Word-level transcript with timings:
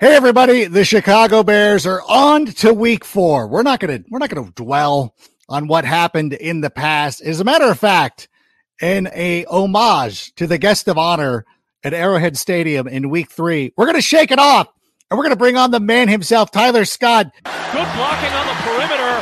Hey 0.00 0.16
everybody, 0.16 0.64
the 0.64 0.82
Chicago 0.82 1.42
Bears 1.42 1.84
are 1.86 2.00
on 2.08 2.46
to 2.46 2.72
week 2.72 3.04
4. 3.04 3.48
We're 3.48 3.62
not 3.62 3.80
going 3.80 4.02
to 4.02 4.08
we're 4.08 4.18
not 4.18 4.30
going 4.30 4.46
to 4.46 4.52
dwell 4.52 5.14
on 5.46 5.66
what 5.66 5.84
happened 5.84 6.32
in 6.32 6.62
the 6.62 6.70
past. 6.70 7.20
As 7.20 7.38
a 7.38 7.44
matter 7.44 7.66
of 7.66 7.78
fact, 7.78 8.26
in 8.80 9.10
a 9.12 9.44
homage 9.44 10.34
to 10.36 10.46
the 10.46 10.56
guest 10.56 10.88
of 10.88 10.96
honor 10.96 11.44
at 11.84 11.92
Arrowhead 11.92 12.38
Stadium 12.38 12.88
in 12.88 13.10
week 13.10 13.30
3, 13.30 13.74
we're 13.76 13.84
going 13.84 13.94
to 13.94 14.00
shake 14.00 14.30
it 14.30 14.38
off 14.38 14.68
and 15.10 15.18
we're 15.18 15.24
going 15.24 15.34
to 15.34 15.38
bring 15.38 15.58
on 15.58 15.70
the 15.70 15.80
man 15.80 16.08
himself, 16.08 16.50
Tyler 16.50 16.86
Scott. 16.86 17.26
Good 17.44 17.52
blocking 17.74 18.32
on 18.32 18.46
the 18.46 18.54
perimeter, 18.64 19.20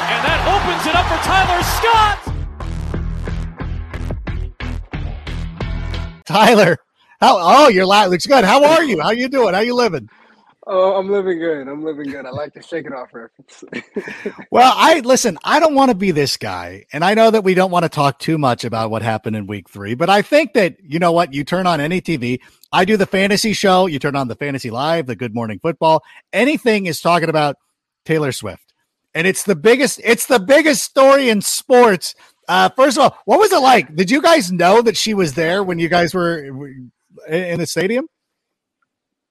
and 0.00 0.24
that 0.24 0.40
opens 0.48 0.86
it 0.86 0.94
up 0.96 1.04
for 1.12 1.20
Tyler 1.28 1.62
Scott. 1.76 2.22
Tyler, 6.24 6.78
how 7.20 7.38
oh, 7.40 7.68
your 7.68 7.86
light 7.86 8.06
looks 8.06 8.26
good. 8.26 8.44
How 8.44 8.64
are 8.64 8.84
you? 8.84 9.00
How 9.00 9.10
you 9.10 9.28
doing? 9.28 9.54
How 9.54 9.60
you 9.60 9.74
living? 9.74 10.08
Oh, 10.68 10.94
I'm 10.94 11.08
living 11.08 11.38
good. 11.38 11.68
I'm 11.68 11.84
living 11.84 12.10
good. 12.10 12.26
I 12.26 12.30
like 12.30 12.52
to 12.54 12.62
shake 12.62 12.86
it 12.86 12.92
off 12.92 13.14
reference. 13.14 13.64
Well, 14.50 14.72
I 14.74 15.00
listen, 15.00 15.38
I 15.44 15.60
don't 15.60 15.74
want 15.74 15.90
to 15.90 15.96
be 15.96 16.10
this 16.12 16.36
guy. 16.36 16.86
And 16.92 17.04
I 17.04 17.14
know 17.14 17.30
that 17.30 17.44
we 17.44 17.54
don't 17.54 17.70
want 17.70 17.84
to 17.84 17.88
talk 17.88 18.18
too 18.18 18.38
much 18.38 18.64
about 18.64 18.90
what 18.90 19.02
happened 19.02 19.36
in 19.36 19.46
week 19.46 19.68
three, 19.68 19.94
but 19.94 20.08
I 20.08 20.22
think 20.22 20.54
that, 20.54 20.76
you 20.82 20.98
know 20.98 21.12
what, 21.12 21.34
you 21.34 21.44
turn 21.44 21.66
on 21.66 21.80
any 21.80 22.00
TV. 22.00 22.40
I 22.72 22.84
do 22.84 22.96
the 22.96 23.06
fantasy 23.06 23.52
show, 23.52 23.86
you 23.86 23.98
turn 23.98 24.16
on 24.16 24.28
the 24.28 24.34
fantasy 24.34 24.70
live, 24.70 25.06
the 25.06 25.16
good 25.16 25.34
morning 25.34 25.58
football. 25.60 26.02
Anything 26.32 26.86
is 26.86 27.00
talking 27.00 27.28
about 27.28 27.56
Taylor 28.04 28.32
Swift. 28.32 28.72
And 29.14 29.26
it's 29.26 29.42
the 29.42 29.56
biggest, 29.56 30.00
it's 30.02 30.26
the 30.26 30.40
biggest 30.40 30.84
story 30.84 31.28
in 31.28 31.42
sports. 31.42 32.14
Uh, 32.48 32.70
first 32.70 32.96
of 32.96 33.02
all, 33.02 33.18
what 33.24 33.40
was 33.40 33.52
it 33.52 33.58
like? 33.58 33.94
Did 33.94 34.10
you 34.10 34.22
guys 34.22 34.52
know 34.52 34.80
that 34.82 34.96
she 34.96 35.12
was 35.12 35.34
there 35.34 35.62
when 35.62 35.78
you 35.78 35.88
guys 35.88 36.14
were 36.14 36.50
in 37.28 37.58
the 37.58 37.66
stadium? 37.66 38.06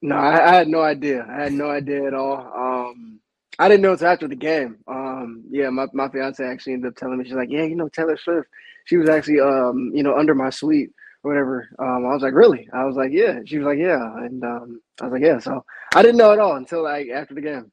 no, 0.02 0.16
I, 0.16 0.52
I 0.52 0.54
had 0.54 0.68
no 0.68 0.82
idea. 0.82 1.26
I 1.28 1.44
had 1.44 1.52
no 1.52 1.70
idea 1.70 2.04
at 2.06 2.14
all. 2.14 2.36
Um, 2.54 3.20
I 3.58 3.68
didn't 3.68 3.82
know 3.82 3.92
until 3.92 4.08
after 4.08 4.28
the 4.28 4.36
game. 4.36 4.78
Um, 4.86 5.44
yeah, 5.50 5.70
my, 5.70 5.86
my 5.92 6.08
fiance 6.08 6.44
actually 6.44 6.74
ended 6.74 6.90
up 6.90 6.96
telling 6.96 7.18
me, 7.18 7.24
she's 7.24 7.34
like, 7.34 7.50
yeah, 7.50 7.64
you 7.64 7.74
know, 7.74 7.88
Taylor 7.88 8.16
Swift, 8.16 8.48
she 8.84 8.96
was 8.98 9.08
actually, 9.08 9.40
um, 9.40 9.90
you 9.94 10.02
know, 10.02 10.16
under 10.16 10.34
my 10.34 10.50
suite 10.50 10.90
or 11.24 11.30
whatever. 11.30 11.68
Um, 11.78 12.06
I 12.06 12.12
was 12.12 12.22
like, 12.22 12.34
really? 12.34 12.68
I 12.72 12.84
was 12.84 12.96
like, 12.96 13.10
yeah. 13.12 13.40
She 13.46 13.58
was 13.58 13.66
like, 13.66 13.78
yeah. 13.78 14.16
And 14.18 14.44
um, 14.44 14.80
I 15.00 15.04
was 15.04 15.12
like, 15.12 15.22
yeah. 15.22 15.38
So 15.38 15.64
I 15.94 16.02
didn't 16.02 16.18
know 16.18 16.32
at 16.32 16.38
all 16.38 16.56
until 16.56 16.82
like 16.82 17.08
after 17.08 17.34
the 17.34 17.40
game. 17.40 17.72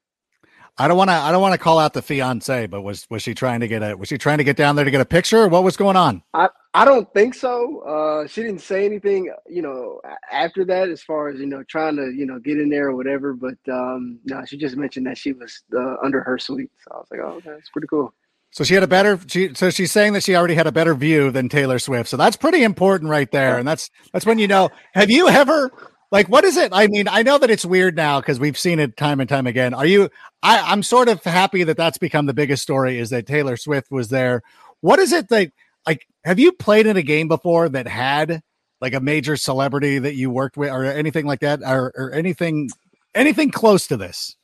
I 0.77 0.87
don't 0.87 0.97
want 0.97 1.11
to. 1.11 1.13
I 1.13 1.31
don't 1.31 1.41
want 1.41 1.53
to 1.53 1.59
call 1.59 1.77
out 1.77 1.93
the 1.93 2.01
fiance, 2.01 2.65
but 2.65 2.81
was 2.81 3.05
was 3.09 3.21
she 3.21 3.35
trying 3.35 3.59
to 3.59 3.67
get 3.67 3.83
a? 3.83 3.95
Was 3.95 4.09
she 4.09 4.17
trying 4.17 4.39
to 4.39 4.43
get 4.43 4.57
down 4.57 4.75
there 4.75 4.85
to 4.85 4.89
get 4.89 5.01
a 5.01 5.05
picture? 5.05 5.47
What 5.47 5.63
was 5.63 5.77
going 5.77 5.95
on? 5.95 6.23
I, 6.33 6.49
I 6.73 6.83
don't 6.83 7.11
think 7.13 7.35
so. 7.35 7.81
Uh, 7.81 8.27
she 8.27 8.41
didn't 8.41 8.61
say 8.61 8.83
anything, 8.83 9.31
you 9.47 9.61
know, 9.61 10.01
after 10.31 10.65
that, 10.65 10.89
as 10.89 11.03
far 11.03 11.29
as 11.29 11.39
you 11.39 11.45
know, 11.45 11.61
trying 11.63 11.95
to 11.97 12.11
you 12.11 12.25
know 12.25 12.39
get 12.39 12.57
in 12.57 12.69
there 12.69 12.87
or 12.87 12.95
whatever. 12.95 13.33
But 13.33 13.57
um, 13.71 14.19
no, 14.25 14.43
she 14.45 14.57
just 14.57 14.75
mentioned 14.75 15.05
that 15.05 15.17
she 15.17 15.33
was 15.33 15.61
uh, 15.75 15.97
under 16.03 16.21
her 16.21 16.39
suite. 16.39 16.71
So 16.79 16.95
I 16.95 16.97
was 16.97 17.07
like, 17.11 17.19
oh, 17.23 17.33
okay, 17.33 17.51
that's 17.51 17.69
pretty 17.69 17.87
cool. 17.87 18.11
So 18.49 18.63
she 18.63 18.73
had 18.73 18.83
a 18.83 18.87
better. 18.87 19.19
She 19.27 19.53
so 19.53 19.69
she's 19.69 19.91
saying 19.91 20.13
that 20.13 20.23
she 20.23 20.35
already 20.35 20.55
had 20.55 20.65
a 20.65 20.71
better 20.71 20.95
view 20.95 21.29
than 21.29 21.49
Taylor 21.49 21.77
Swift. 21.77 22.09
So 22.09 22.17
that's 22.17 22.35
pretty 22.35 22.63
important 22.63 23.11
right 23.11 23.29
there, 23.31 23.59
and 23.59 23.67
that's 23.67 23.91
that's 24.11 24.25
when 24.25 24.39
you 24.39 24.47
know. 24.47 24.69
Have 24.93 25.11
you 25.11 25.27
ever 25.27 25.71
like 26.13 26.29
what 26.29 26.43
is 26.43 26.57
it? 26.57 26.69
I 26.71 26.85
mean, 26.85 27.07
I 27.07 27.23
know 27.23 27.39
that 27.39 27.49
it's 27.49 27.65
weird 27.65 27.95
now 27.95 28.21
because 28.21 28.39
we've 28.39 28.57
seen 28.57 28.79
it 28.79 28.95
time 28.95 29.19
and 29.19 29.27
time 29.27 29.47
again. 29.47 29.73
Are 29.73 29.85
you? 29.85 30.11
I 30.43 30.59
I'm 30.59 30.83
sort 30.83 31.09
of 31.09 31.23
happy 31.23 31.63
that 31.63 31.75
that's 31.75 31.97
become 31.97 32.27
the 32.27 32.35
biggest 32.35 32.61
story 32.61 32.99
is 32.99 33.09
that 33.09 33.25
Taylor 33.25 33.57
Swift 33.57 33.89
was 33.89 34.09
there. 34.09 34.43
What 34.81 34.99
is 34.99 35.11
it 35.11 35.27
that 35.29 35.51
like? 35.87 36.07
Have 36.23 36.37
you 36.37 36.51
played 36.51 36.85
in 36.85 36.97
a 36.97 37.01
game 37.01 37.27
before 37.27 37.67
that 37.69 37.87
had 37.87 38.43
like 38.79 38.93
a 38.93 38.99
major 38.99 39.35
celebrity 39.35 39.97
that 39.97 40.13
you 40.13 40.29
worked 40.29 40.55
with 40.55 40.69
or 40.69 40.85
anything 40.85 41.25
like 41.25 41.39
that 41.39 41.61
or, 41.65 41.91
or 41.95 42.11
anything 42.11 42.69
anything 43.15 43.49
close 43.49 43.87
to 43.87 43.97
this? 43.97 44.35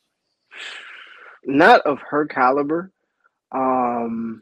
Not 1.46 1.82
of 1.82 2.00
her 2.00 2.26
caliber. 2.26 2.92
Um, 3.52 4.42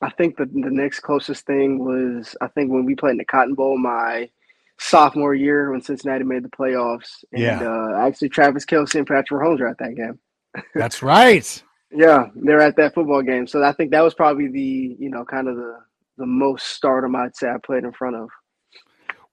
I 0.00 0.08
think 0.08 0.38
the 0.38 0.46
the 0.46 0.70
next 0.70 1.00
closest 1.00 1.44
thing 1.44 1.84
was 1.84 2.34
I 2.40 2.46
think 2.48 2.72
when 2.72 2.86
we 2.86 2.94
played 2.94 3.12
in 3.12 3.18
the 3.18 3.26
Cotton 3.26 3.52
Bowl 3.52 3.76
my 3.76 4.30
sophomore 4.78 5.34
year 5.34 5.70
when 5.72 5.80
Cincinnati 5.82 6.24
made 6.24 6.44
the 6.44 6.48
playoffs. 6.48 7.24
And 7.32 7.42
Yeah. 7.42 7.62
uh, 7.62 8.06
actually 8.06 8.28
Travis 8.28 8.64
Kelce 8.64 8.94
and 8.94 9.06
Patrick 9.06 9.40
Mahomes 9.40 9.60
were 9.60 9.68
at 9.68 9.78
that 9.78 9.94
game. 9.96 10.18
That's 10.74 11.02
right. 11.02 11.62
Yeah, 11.90 12.26
they're 12.34 12.60
at 12.60 12.76
that 12.76 12.94
football 12.94 13.22
game. 13.22 13.46
So 13.46 13.62
I 13.64 13.72
think 13.72 13.90
that 13.92 14.02
was 14.02 14.14
probably 14.14 14.48
the, 14.48 14.96
you 14.98 15.08
know, 15.10 15.24
kind 15.24 15.48
of 15.48 15.56
the 15.56 15.76
the 16.18 16.26
most 16.26 16.66
stardom 16.68 17.14
I'd 17.14 17.36
say 17.36 17.48
I 17.48 17.56
played 17.64 17.84
in 17.84 17.92
front 17.92 18.16
of. 18.16 18.28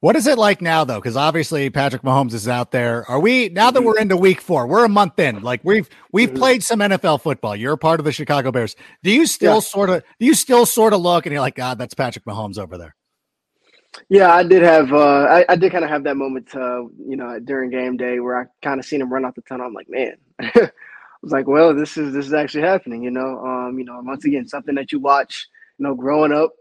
What 0.02 0.16
is 0.16 0.28
it 0.28 0.38
like 0.38 0.62
now, 0.62 0.84
though? 0.84 1.00
Because 1.00 1.18
obviously 1.18 1.70
Patrick 1.72 2.04
Mahomes 2.04 2.34
is 2.34 2.48
out 2.48 2.70
there. 2.72 3.10
Are 3.10 3.20
we 3.20 3.50
now 3.50 3.72
that 3.72 3.82
we're 3.82 3.98
into 3.98 4.16
week 4.16 4.40
four? 4.40 4.68
We're 4.68 4.86
a 4.86 4.90
month 4.90 5.18
in. 5.18 5.42
Like 5.42 5.62
we've 5.64 5.90
we've 6.14 6.30
Mhm. 6.32 6.38
played 6.38 6.64
some 6.64 6.80
NFL 6.80 7.22
football. 7.22 7.56
You're 7.56 7.74
a 7.74 7.78
part 7.78 8.00
of 8.00 8.06
the 8.06 8.12
Chicago 8.12 8.52
Bears. 8.52 8.76
Do 9.04 9.10
you 9.12 9.26
still 9.26 9.56
Yeah. 9.56 9.60
sort 9.62 9.90
of 9.90 10.04
do 10.20 10.26
you 10.28 10.36
still 10.36 10.66
sort 10.68 10.94
of 10.94 11.02
look 11.02 11.26
and 11.26 11.34
you're 11.34 11.42
like, 11.42 11.56
God, 11.56 11.78
that's 11.80 11.94
Patrick 11.96 12.26
Mahomes 12.26 12.60
over 12.60 12.78
there? 12.78 12.96
Yeah, 14.10 14.34
I 14.34 14.44
did 14.44 14.62
have 14.62 14.94
uh 14.94 15.26
I, 15.30 15.46
I 15.50 15.56
did 15.56 15.72
kind 15.72 15.84
of 15.84 15.90
have 15.90 16.04
that 16.04 16.18
moment 16.18 16.54
uh, 16.56 16.84
you 17.08 17.16
know, 17.16 17.40
during 17.40 17.70
game 17.70 17.98
day 17.98 18.20
where 18.20 18.40
I 18.40 18.46
kind 18.64 18.80
of 18.80 18.86
seen 18.86 19.02
him 19.02 19.12
run 19.12 19.26
out 19.26 19.36
the 19.36 19.42
tunnel. 19.44 19.68
I'm 19.68 19.74
like, 19.74 19.90
man. 19.90 20.16
I 20.40 20.70
was 21.24 21.32
like, 21.32 21.48
well, 21.48 21.74
this 21.74 21.98
is 21.98 22.14
this 22.14 22.28
is 22.28 22.34
actually 22.34 22.64
happening, 22.64 23.04
you 23.04 23.12
know. 23.12 23.40
Um, 23.46 23.80
you 23.80 23.86
know, 23.86 24.00
once 24.04 24.26
again, 24.26 24.48
something 24.48 24.76
that 24.76 24.92
you 24.92 25.00
watch, 25.00 25.48
you 25.80 25.84
know, 25.88 25.96
growing 25.96 26.32
up, 26.32 26.52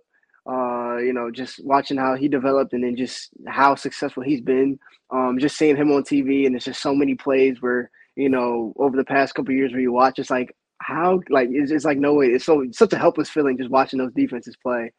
uh, 0.48 0.96
you 0.98 1.12
know, 1.12 1.30
just 1.30 1.62
watching 1.64 1.98
how 1.98 2.14
he 2.14 2.28
developed 2.28 2.72
and 2.72 2.82
then 2.84 2.96
just 2.96 3.30
how 3.46 3.74
successful 3.74 4.22
he's 4.22 4.40
been. 4.40 4.78
Um, 5.10 5.38
just 5.38 5.56
seeing 5.58 5.76
him 5.76 5.92
on 5.92 6.02
TV 6.02 6.46
and 6.46 6.56
it's 6.56 6.64
just 6.64 6.80
so 6.82 6.94
many 6.94 7.14
plays 7.14 7.60
where, 7.60 7.90
you 8.16 8.28
know, 8.30 8.72
over 8.78 8.96
the 8.96 9.04
past 9.04 9.34
couple 9.34 9.52
years 9.54 9.72
where 9.72 9.80
you 9.82 9.92
watch, 9.92 10.18
it's 10.18 10.30
like 10.30 10.56
how 10.80 11.20
like 11.30 11.48
it's, 11.52 11.70
it's 11.70 11.84
like 11.84 11.98
no 11.98 12.14
way. 12.14 12.26
It's 12.28 12.44
so 12.46 12.64
such 12.72 12.92
a 12.94 12.98
helpless 12.98 13.28
feeling 13.30 13.58
just 13.58 13.70
watching 13.70 13.98
those 13.98 14.12
defenses 14.14 14.56
play. 14.62 14.92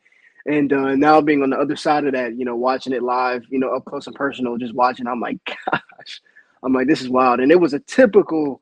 And 0.45 0.72
uh, 0.73 0.95
now 0.95 1.22
being 1.22 1.41
on 1.44 1.50
the 1.51 1.57
other 1.57 1.75
side 1.75 2.06
of 2.06 2.13
that, 2.13 2.38
you 2.38 2.45
know, 2.45 2.56
watching 2.56 2.94
it 2.94 3.03
live, 3.03 3.44
you 3.50 3.59
know, 3.59 3.75
up 3.75 3.85
close 3.85 4.07
and 4.07 4.16
personal, 4.16 4.57
just 4.57 4.75
watching, 4.75 5.07
I'm 5.07 5.19
like, 5.19 5.38
gosh, 5.72 6.22
I'm 6.63 6.73
like, 6.73 6.88
this 6.88 7.01
is 7.01 7.09
wild. 7.09 7.39
And 7.39 7.51
it 7.51 7.59
was 7.59 7.73
a 7.73 7.79
typical, 7.79 8.61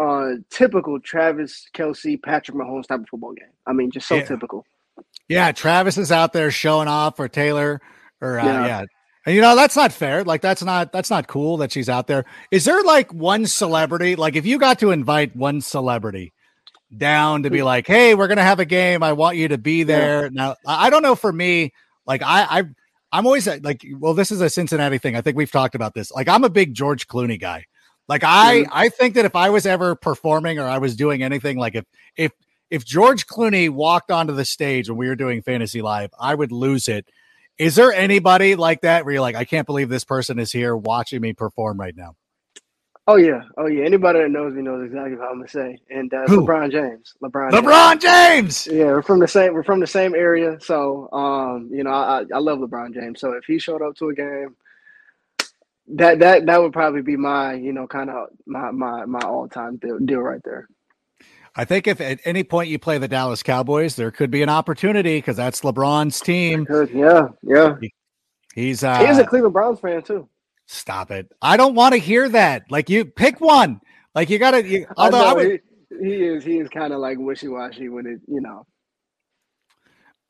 uh, 0.00 0.32
typical 0.50 1.00
Travis 1.00 1.66
Kelce, 1.74 2.22
Patrick 2.22 2.56
Mahomes 2.56 2.86
type 2.86 3.00
of 3.00 3.08
football 3.08 3.32
game. 3.32 3.48
I 3.66 3.72
mean, 3.72 3.90
just 3.90 4.08
so 4.08 4.20
Yeah. 4.20 4.22
typical. 4.22 4.64
Yeah, 5.28 5.52
Travis 5.52 5.98
is 5.98 6.12
out 6.12 6.32
there 6.34 6.50
showing 6.50 6.88
off 6.88 7.16
for 7.16 7.28
Taylor, 7.28 7.80
or 8.20 8.38
uh, 8.38 8.44
yeah. 8.44 8.66
Yeah. 8.66 8.82
And 9.26 9.34
you 9.34 9.40
know 9.40 9.56
that's 9.56 9.76
not 9.76 9.92
fair. 9.92 10.22
Like 10.22 10.42
that's 10.42 10.62
not 10.62 10.92
that's 10.92 11.10
not 11.10 11.28
cool 11.28 11.56
that 11.58 11.72
she's 11.72 11.88
out 11.88 12.06
there. 12.08 12.26
Is 12.50 12.66
there 12.66 12.82
like 12.82 13.12
one 13.14 13.46
celebrity? 13.46 14.16
Like 14.16 14.36
if 14.36 14.44
you 14.44 14.58
got 14.58 14.80
to 14.80 14.90
invite 14.90 15.34
one 15.34 15.62
celebrity 15.62 16.33
down 16.98 17.42
to 17.44 17.50
be 17.50 17.62
like, 17.62 17.86
hey, 17.86 18.14
we're 18.14 18.28
gonna 18.28 18.42
have 18.42 18.60
a 18.60 18.64
game. 18.64 19.02
I 19.02 19.12
want 19.12 19.36
you 19.36 19.48
to 19.48 19.58
be 19.58 19.82
there. 19.82 20.30
Now 20.30 20.56
I 20.66 20.90
don't 20.90 21.02
know 21.02 21.14
for 21.14 21.32
me. 21.32 21.72
Like 22.06 22.22
I 22.22 22.60
I 22.60 22.64
I'm 23.12 23.26
always 23.26 23.46
uh, 23.46 23.58
like, 23.62 23.84
well, 23.98 24.14
this 24.14 24.32
is 24.32 24.40
a 24.40 24.50
Cincinnati 24.50 24.98
thing. 24.98 25.14
I 25.16 25.20
think 25.20 25.36
we've 25.36 25.50
talked 25.52 25.74
about 25.74 25.94
this. 25.94 26.10
Like 26.10 26.28
I'm 26.28 26.44
a 26.44 26.50
big 26.50 26.74
George 26.74 27.06
Clooney 27.06 27.40
guy. 27.40 27.64
Like 28.08 28.24
I 28.24 28.62
Mhm. 28.62 28.68
I 28.72 28.88
think 28.88 29.14
that 29.14 29.24
if 29.24 29.36
I 29.36 29.50
was 29.50 29.66
ever 29.66 29.94
performing 29.94 30.58
or 30.58 30.64
I 30.68 30.78
was 30.78 30.96
doing 30.96 31.22
anything, 31.22 31.56
like 31.58 31.74
if 31.74 31.84
if 32.16 32.32
if 32.70 32.84
George 32.84 33.26
Clooney 33.26 33.70
walked 33.70 34.10
onto 34.10 34.32
the 34.34 34.44
stage 34.44 34.88
when 34.88 34.98
we 34.98 35.06
were 35.06 35.14
doing 35.16 35.42
Fantasy 35.42 35.80
Live, 35.82 36.10
I 36.18 36.34
would 36.34 36.50
lose 36.52 36.88
it. 36.88 37.06
Is 37.56 37.76
there 37.76 37.92
anybody 37.92 38.56
like 38.56 38.80
that 38.80 39.04
where 39.04 39.14
you're 39.14 39.20
like, 39.20 39.36
I 39.36 39.44
can't 39.44 39.66
believe 39.66 39.88
this 39.88 40.04
person 40.04 40.38
is 40.40 40.50
here 40.50 40.76
watching 40.76 41.20
me 41.20 41.34
perform 41.34 41.78
right 41.78 41.94
now? 41.96 42.16
Oh 43.06 43.16
yeah, 43.16 43.42
oh 43.58 43.66
yeah. 43.66 43.84
Anybody 43.84 44.20
that 44.20 44.30
knows 44.30 44.54
me 44.54 44.62
knows 44.62 44.82
exactly 44.84 45.16
what 45.16 45.28
I'm 45.28 45.36
gonna 45.36 45.48
say. 45.48 45.78
And 45.90 46.12
uh? 46.14 46.24
LeBron 46.26 46.70
James, 46.70 47.14
LeBron, 47.22 47.52
James. 47.52 47.64
LeBron 47.64 48.00
James. 48.00 48.66
Yeah, 48.66 48.86
we're 48.86 49.02
from 49.02 49.18
the 49.18 49.28
same. 49.28 49.52
We're 49.52 49.62
from 49.62 49.80
the 49.80 49.86
same 49.86 50.14
area, 50.14 50.58
so 50.60 51.10
um, 51.12 51.68
you 51.70 51.84
know, 51.84 51.90
I, 51.90 52.24
I 52.32 52.38
love 52.38 52.60
LeBron 52.60 52.94
James. 52.94 53.20
So 53.20 53.32
if 53.32 53.44
he 53.44 53.58
showed 53.58 53.82
up 53.82 53.94
to 53.96 54.08
a 54.08 54.14
game, 54.14 54.56
that 55.88 56.18
that 56.20 56.46
that 56.46 56.62
would 56.62 56.72
probably 56.72 57.02
be 57.02 57.16
my 57.16 57.52
you 57.52 57.74
know 57.74 57.86
kind 57.86 58.08
of 58.08 58.28
my 58.46 58.70
my 58.70 59.04
my 59.04 59.20
all 59.20 59.48
time 59.48 59.76
deal, 59.76 59.98
deal 59.98 60.20
right 60.20 60.40
there. 60.42 60.66
I 61.56 61.66
think 61.66 61.86
if 61.86 62.00
at 62.00 62.20
any 62.24 62.42
point 62.42 62.70
you 62.70 62.78
play 62.78 62.96
the 62.96 63.06
Dallas 63.06 63.42
Cowboys, 63.42 63.96
there 63.96 64.10
could 64.10 64.30
be 64.30 64.42
an 64.42 64.48
opportunity 64.48 65.18
because 65.18 65.36
that's 65.36 65.60
LeBron's 65.60 66.20
team. 66.20 66.66
Yeah, 66.92 67.28
yeah. 67.42 67.76
He's 68.54 68.82
uh, 68.82 69.04
He's 69.06 69.18
a 69.18 69.26
Cleveland 69.26 69.52
Browns 69.52 69.78
fan 69.80 70.02
too. 70.02 70.28
Stop 70.66 71.10
it. 71.10 71.30
I 71.42 71.56
don't 71.56 71.74
want 71.74 71.94
to 71.94 71.98
hear 71.98 72.28
that. 72.30 72.64
Like 72.70 72.88
you 72.90 73.04
pick 73.04 73.40
one. 73.40 73.80
Like 74.14 74.30
you 74.30 74.38
gotta. 74.38 74.66
You, 74.66 74.86
although 74.96 75.24
I, 75.24 75.28
know, 75.30 75.34
would, 75.34 75.46
he- 75.46 75.58
he 76.00 76.24
is 76.24 76.44
he 76.44 76.58
is 76.58 76.68
kind 76.68 76.92
of 76.92 77.00
like 77.00 77.18
wishy 77.18 77.48
washy 77.48 77.88
when 77.88 78.06
it 78.06 78.20
you 78.26 78.40
know. 78.40 78.66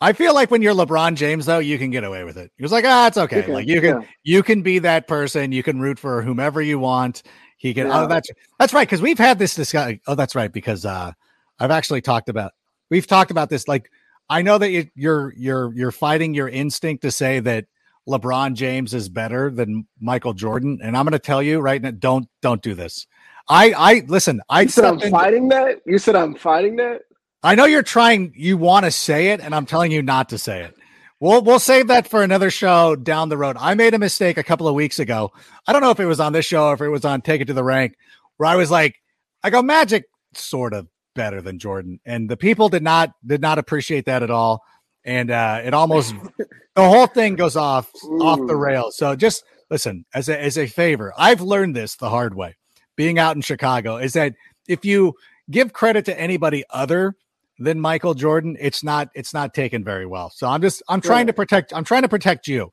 I 0.01 0.13
feel 0.13 0.35
like 0.35 0.51
when 0.51 0.61
you're 0.61 0.75
LeBron 0.75 1.15
James, 1.15 1.47
though, 1.47 1.61
you 1.61 1.79
can 1.79 1.91
get 1.91 2.05
away 2.05 2.25
with 2.25 2.37
it. 2.37 2.51
He 2.57 2.63
was 2.63 2.73
like, 2.73 2.85
ah, 2.87 3.07
it's 3.07 3.17
okay. 3.17 3.47
Like 3.47 3.67
you 3.67 3.81
can, 3.81 4.03
yeah. 4.03 4.07
you 4.23 4.43
can 4.43 4.61
be 4.61 4.79
that 4.81 5.07
person. 5.07 5.51
You 5.51 5.63
can 5.63 5.81
root 5.81 5.99
for 5.99 6.21
whomever 6.21 6.61
you 6.61 6.79
want. 6.79 7.23
He 7.57 7.73
can. 7.73 7.87
Oh, 7.87 7.91
yeah. 7.91 8.03
Oh, 8.03 8.07
that's 8.07 8.29
that's 8.59 8.75
right. 8.75 8.87
Because 8.87 9.01
we've 9.01 9.19
had 9.19 9.39
this 9.39 9.55
discussion. 9.55 10.01
Oh, 10.07 10.15
that's 10.15 10.35
right. 10.35 10.53
Because 10.53 10.85
uh, 10.85 11.13
I've 11.59 11.71
actually 11.71 12.03
talked 12.03 12.29
about. 12.29 12.53
We've 12.91 13.07
talked 13.07 13.31
about 13.31 13.49
this. 13.49 13.67
Like, 13.67 13.91
I 14.29 14.43
know 14.43 14.59
that 14.59 14.91
you're 14.95 15.33
you're 15.37 15.73
you're 15.75 15.93
fighting 15.93 16.35
your 16.35 16.49
instinct 16.49 17.03
to 17.03 17.11
say 17.11 17.41
that 17.41 17.65
LeBron 18.09 18.55
James 18.55 18.93
is 18.93 19.09
better 19.09 19.51
than 19.51 19.87
Michael 20.01 20.35
Jordan, 20.35 20.81
and 20.83 20.97
I'm 20.97 21.05
going 21.05 21.13
to 21.13 21.19
tell 21.19 21.43
you 21.43 21.61
right 21.61 21.81
now, 21.81 21.91
don't 21.91 22.29
don't 22.43 22.63
do 22.63 22.75
this. 22.75 23.07
I 23.49 23.73
I 23.77 24.03
listen. 24.07 24.41
I 24.49 24.63
you 24.63 24.69
said 24.69 24.85
I'm 24.85 25.01
fighting 25.01 25.49
that. 25.49 25.81
You 25.87 25.99
said 25.99 26.17
I'm 26.17 26.35
fighting 26.35 26.77
that. 26.77 27.03
I 27.43 27.55
know 27.55 27.65
you're 27.67 27.83
trying. 27.83 28.33
You 28.37 28.57
want 28.57 28.85
to 28.85 28.91
say 28.91 29.29
it, 29.29 29.41
and 29.41 29.55
I'm 29.55 29.67
telling 29.67 29.93
you 29.93 30.03
not 30.03 30.31
to 30.31 30.39
say 30.39 30.63
it. 30.63 30.75
We'll 31.21 31.43
we'll 31.43 31.59
save 31.59 31.89
that 31.89 32.09
for 32.09 32.23
another 32.23 32.51
show 32.51 32.97
down 32.97 33.29
the 33.29 33.39
road. 33.39 33.57
I 33.59 33.75
made 33.75 33.95
a 33.95 33.99
mistake 33.99 34.37
a 34.37 34.43
couple 34.43 34.69
of 34.69 34.75
weeks 34.75 34.99
ago. 34.99 35.33
I 35.67 35.73
don't 35.73 35.83
know 35.83 35.91
if 35.91 36.01
it 36.01 36.07
was 36.07 36.21
on 36.21 36.33
this 36.33 36.47
show 36.47 36.69
or 36.69 36.75
if 36.75 36.81
it 36.81 36.89
was 36.89 37.05
on 37.05 37.23
Take 37.23 37.41
It 37.41 37.47
to 37.47 37.55
the 37.55 37.65
Rank, 37.65 37.97
where 38.37 38.49
I 38.49 38.57
was 38.57 38.71
like, 38.71 38.97
I 39.43 39.51
go 39.51 39.63
Magic 39.63 40.05
sort 40.35 40.75
of 40.75 40.89
better 41.15 41.41
than 41.41 41.59
Jordan, 41.59 42.01
and 42.05 42.29
the 42.29 42.37
people 42.37 42.69
did 42.69 42.83
not 42.83 43.13
did 43.27 43.41
not 43.41 43.59
appreciate 43.59 44.07
that 44.07 44.23
at 44.23 44.31
all, 44.31 44.63
and 45.05 45.31
uh, 45.31 45.61
it 45.65 45.75
almost 45.75 46.15
the 46.75 46.89
whole 46.89 47.07
thing 47.07 47.37
goes 47.37 47.57
off 47.57 47.91
Ooh. 48.05 48.23
off 48.23 48.47
the 48.47 48.57
rails. 48.57 48.97
So 48.97 49.15
just 49.17 49.45
listen 49.71 50.05
as 50.15 50.29
a 50.29 50.41
as 50.41 50.59
a 50.59 50.67
favor. 50.67 51.13
I've 51.17 51.41
learned 51.41 51.77
this 51.77 51.97
the 51.97 52.11
hard 52.11 52.35
way, 52.35 52.57
being 52.97 53.19
out 53.19 53.37
in 53.37 53.43
Chicago, 53.43 53.97
is 53.97 54.13
that 54.15 54.35
if 54.69 54.85
you 54.85 55.15
give 55.51 55.73
credit 55.73 56.05
to 56.07 56.19
anybody 56.19 56.65
other 56.71 57.15
than 57.59 57.81
Michael 57.81 58.15
Jordan, 58.15 58.57
it's 58.61 58.83
not 58.83 59.09
it's 59.15 59.35
not 59.35 59.55
taken 59.55 59.85
very 59.85 60.07
well. 60.07 60.31
So 60.31 60.49
I'm 60.49 60.63
just 60.63 60.83
I'm 60.89 61.01
trying 61.01 61.27
to 61.27 61.33
protect 61.33 61.75
I'm 61.75 61.85
trying 61.85 62.03
to 62.03 62.09
protect 62.09 62.49
you. 62.49 62.73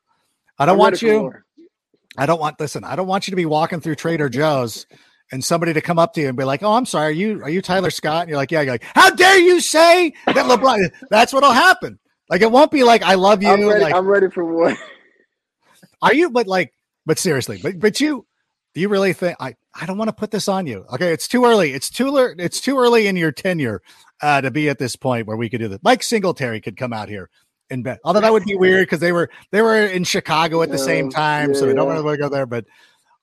I 0.57 0.66
don't 0.66 0.74
I'm 0.74 0.80
want 0.80 1.01
you. 1.01 1.31
I 2.18 2.25
don't 2.25 2.39
want 2.39 2.60
listen. 2.60 2.83
I 2.83 2.95
don't 2.95 3.07
want 3.07 3.28
you 3.28 3.31
to 3.31 3.38
be 3.38 3.45
walking 3.45 3.80
through 3.80 3.95
Trader 3.95 4.30
Joe's 4.30 4.86
and 5.31 5.44
somebody 5.44 5.72
to 5.74 5.81
come 5.81 5.98
up 5.98 6.13
to 6.13 6.22
you 6.22 6.28
and 6.28 6.38
be 6.38 6.44
like, 6.44 6.62
"Oh, 6.62 6.74
I'm 6.74 6.86
sorry. 6.86 7.07
Are 7.07 7.12
you 7.12 7.42
are 7.44 7.50
you 7.50 7.62
Tyler 7.62 7.89
Scott?" 7.89 8.24
And 8.24 8.30
you're 8.30 8.38
like, 8.38 8.51
"Yeah." 8.51 8.62
You're 8.62 8.74
like, 8.74 8.83
"How 8.95 9.10
dare 9.12 9.39
you 9.39 9.62
say 9.62 10.13
that 10.25 10.36
LeBron?" 10.36 10.92
That's 11.10 11.31
what'll 11.31 11.54
happen. 11.54 12.00
Like 12.31 12.42
it 12.42 12.51
won't 12.51 12.72
be 12.72 12.83
like 12.83 13.04
I 13.04 13.16
love 13.16 13.44
you. 13.44 13.50
I'm 13.50 13.68
ready, 13.68 13.83
like, 13.83 13.94
I'm 13.94 14.07
ready 14.07 14.30
for 14.30 14.45
what? 14.45 14.78
Are 16.01 16.13
you? 16.13 16.30
But 16.30 16.48
like, 16.48 16.74
but 17.06 17.19
seriously, 17.19 17.60
but 17.62 17.78
but 17.78 18.00
you 18.00 18.25
do 18.74 18.80
you 18.80 18.88
really 18.88 19.12
think 19.12 19.36
I 19.42 19.56
I 19.75 19.86
don't 19.86 19.98
want 19.98 20.07
to 20.07 20.16
put 20.16 20.31
this 20.31 20.48
on 20.48 20.66
you? 20.66 20.86
Okay, 20.94 21.12
it's 21.12 21.28
too 21.28 21.44
early. 21.44 21.74
It's 21.74 21.89
too 21.89 22.10
late, 22.10 22.39
it's 22.39 22.62
too 22.62 22.80
early 22.80 23.07
in 23.07 23.18
your 23.18 23.33
tenure 23.33 23.81
uh, 24.22 24.39
to 24.39 24.50
be 24.50 24.69
at 24.69 24.80
this 24.80 24.95
point 24.95 25.28
where 25.28 25.36
we 25.36 25.50
could 25.50 25.60
do 25.60 25.68
this. 25.68 25.80
Mike 25.83 26.04
Singletary 26.04 26.62
could 26.62 26.78
come 26.78 26.94
out 26.94 27.10
here 27.10 27.30
and 27.69 27.83
bet. 27.83 28.00
Although 28.06 28.22
that 28.22 28.31
would 28.31 28.45
be 28.45 28.56
weird 28.56 28.88
because 28.88 29.01
they 29.01 29.12
were 29.12 29.30
they 29.51 29.62
were 29.62 29.86
in 29.86 30.06
Chicago 30.06 30.62
at 30.62 30.72
the 30.72 30.78
same 30.78 31.10
time, 31.10 31.51
yeah, 31.51 31.60
so 31.60 31.68
we 31.68 31.74
don't 31.74 31.88
want 31.88 32.06
to 32.06 32.18
go 32.18 32.30
there. 32.30 32.45
But 32.45 32.66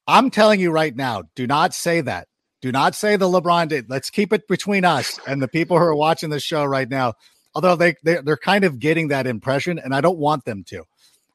I'm 0.07 0.31
telling 0.31 0.61
you 0.61 0.71
right 0.71 0.95
now, 0.95 1.23
do 1.35 1.47
not 1.47 1.73
say 1.73 2.03
that. 2.03 2.29
Do 2.61 2.73
not 2.73 2.95
say 2.95 3.17
the 3.17 3.27
LeBron 3.27 3.69
did. 3.69 3.89
Let's 3.89 4.11
keep 4.11 4.35
it 4.35 4.49
between 4.49 4.85
us 4.85 5.19
and 5.27 5.41
the 5.41 5.49
people 5.49 5.79
who 5.79 5.85
are 5.85 5.95
watching 5.95 6.29
this 6.29 6.43
show 6.43 6.65
right 6.65 6.89
now. 6.89 7.15
Although 7.59 7.75
they, 7.75 7.97
they 8.05 8.21
they're 8.21 8.37
kind 8.37 8.63
of 8.63 8.79
getting 8.79 9.09
that 9.09 9.27
impression, 9.27 9.81
and 9.81 9.93
I 9.93 10.01
don't 10.01 10.17
want 10.17 10.45
them 10.45 10.63
to. 10.69 10.85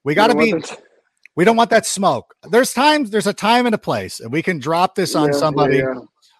We 0.05 0.15
got 0.15 0.27
to 0.27 0.35
be. 0.37 0.53
We 1.35 1.43
don't 1.43 1.57
want 1.57 1.69
that 1.71 1.85
smoke. 1.85 2.33
There's 2.49 2.71
times. 2.71 3.09
There's 3.09 3.27
a 3.27 3.33
time 3.33 3.65
and 3.65 3.75
a 3.75 3.77
place, 3.77 4.21
and 4.21 4.31
we 4.31 4.41
can 4.41 4.57
drop 4.57 4.95
this 4.95 5.15
on 5.15 5.33
yeah, 5.33 5.37
somebody. 5.37 5.77
Yeah, 5.79 5.95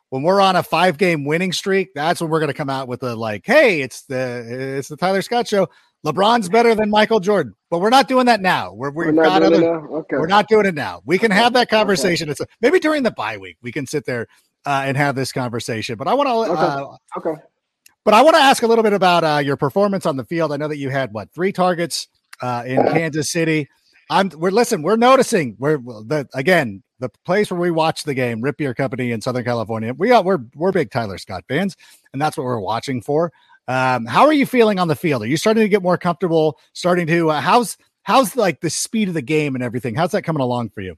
when 0.07 0.23
we're 0.23 0.39
on 0.39 0.55
a 0.55 0.63
five 0.63 0.97
game 0.97 1.25
winning 1.25 1.51
streak, 1.51 1.89
that's 1.93 2.21
when 2.21 2.29
we're 2.29 2.39
going 2.39 2.47
to 2.47 2.53
come 2.53 2.69
out 2.69 2.87
with 2.87 3.03
a 3.03 3.13
like, 3.13 3.43
hey, 3.45 3.81
it's 3.81 4.03
the 4.03 4.77
it's 4.77 4.87
the 4.87 4.95
Tyler 4.95 5.21
Scott 5.21 5.49
show. 5.49 5.67
LeBron's 6.05 6.47
better 6.47 6.73
than 6.75 6.89
Michael 6.89 7.19
Jordan, 7.19 7.53
but 7.69 7.79
we're 7.79 7.89
not 7.89 8.07
doing 8.07 8.27
that 8.27 8.39
now. 8.39 8.71
We're 8.71 8.89
we're, 8.89 9.07
we're 9.07 9.11
not, 9.11 9.41
not 9.41 9.51
other, 9.51 9.85
okay. 9.97 10.15
We're 10.15 10.27
not 10.27 10.47
doing 10.47 10.65
it 10.65 10.75
now. 10.75 11.01
We 11.03 11.17
can 11.17 11.29
have 11.31 11.51
that 11.53 11.67
conversation. 11.67 12.29
Okay. 12.29 12.41
It's 12.41 12.53
maybe 12.61 12.79
during 12.79 13.03
the 13.03 13.11
bye 13.11 13.35
week 13.35 13.57
we 13.61 13.73
can 13.73 13.85
sit 13.85 14.05
there 14.05 14.27
uh, 14.65 14.83
and 14.85 14.95
have 14.95 15.15
this 15.15 15.33
conversation. 15.33 15.97
But 15.97 16.07
I 16.07 16.13
want 16.13 16.29
to 16.29 16.53
okay. 16.53 16.61
Uh, 16.61 17.17
okay. 17.17 17.41
But 18.05 18.13
I 18.13 18.21
want 18.21 18.35
to 18.35 18.41
ask 18.41 18.63
a 18.63 18.67
little 18.67 18.83
bit 18.83 18.93
about 18.93 19.23
uh, 19.23 19.41
your 19.43 19.55
performance 19.55 20.05
on 20.05 20.17
the 20.17 20.25
field. 20.25 20.51
I 20.51 20.57
know 20.57 20.67
that 20.67 20.77
you 20.77 20.89
had 20.89 21.13
what 21.13 21.33
three 21.33 21.51
targets 21.51 22.07
uh, 22.41 22.63
in 22.65 22.83
Kansas 22.87 23.31
City. 23.31 23.69
I'm 24.09 24.29
we're 24.35 24.51
listen. 24.51 24.81
We're 24.81 24.97
noticing. 24.97 25.55
We're 25.57 25.77
the 25.77 26.27
again 26.33 26.83
the 26.99 27.09
place 27.25 27.49
where 27.49 27.59
we 27.59 27.71
watch 27.71 28.03
the 28.03 28.13
game, 28.13 28.41
Rip 28.41 28.57
Beer 28.57 28.73
Company 28.73 29.11
in 29.11 29.21
Southern 29.21 29.43
California. 29.43 29.93
We 29.97 30.11
are 30.11 30.21
we're 30.21 30.39
we're 30.55 30.71
big 30.71 30.91
Tyler 30.91 31.17
Scott 31.17 31.45
fans, 31.47 31.77
and 32.11 32.21
that's 32.21 32.37
what 32.37 32.43
we're 32.43 32.59
watching 32.59 33.01
for. 33.01 33.31
Um, 33.67 34.05
how 34.05 34.25
are 34.25 34.33
you 34.33 34.45
feeling 34.45 34.79
on 34.79 34.89
the 34.89 34.95
field? 34.95 35.23
Are 35.23 35.27
you 35.27 35.37
starting 35.37 35.63
to 35.63 35.69
get 35.69 35.81
more 35.81 35.97
comfortable? 35.97 36.59
Starting 36.73 37.07
to 37.07 37.29
uh, 37.29 37.41
how's 37.41 37.77
how's 38.03 38.35
like 38.35 38.59
the 38.59 38.69
speed 38.69 39.07
of 39.07 39.13
the 39.13 39.21
game 39.21 39.55
and 39.55 39.63
everything? 39.63 39.95
How's 39.95 40.11
that 40.11 40.23
coming 40.23 40.41
along 40.41 40.71
for 40.71 40.81
you? 40.81 40.97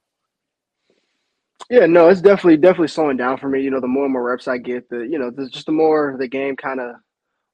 Yeah, 1.70 1.86
no, 1.88 2.10
it's 2.10 2.22
definitely 2.22 2.58
definitely 2.58 2.90
slowing 2.90 3.18
down 3.18 3.38
for 3.38 3.50
me. 3.50 3.62
You 3.62 3.72
know, 3.72 3.80
the 3.80 3.88
more 3.88 4.04
and 4.04 4.14
more 4.14 4.24
reps 4.24 4.48
I 4.48 4.58
get, 4.58 4.90
the 4.90 5.00
you 5.00 5.18
know, 5.18 5.32
the, 5.32 5.50
just 5.50 5.66
the 5.66 5.72
more 5.72 6.16
the 6.20 6.28
game 6.28 6.56
kind 6.56 6.80
of, 6.80 6.96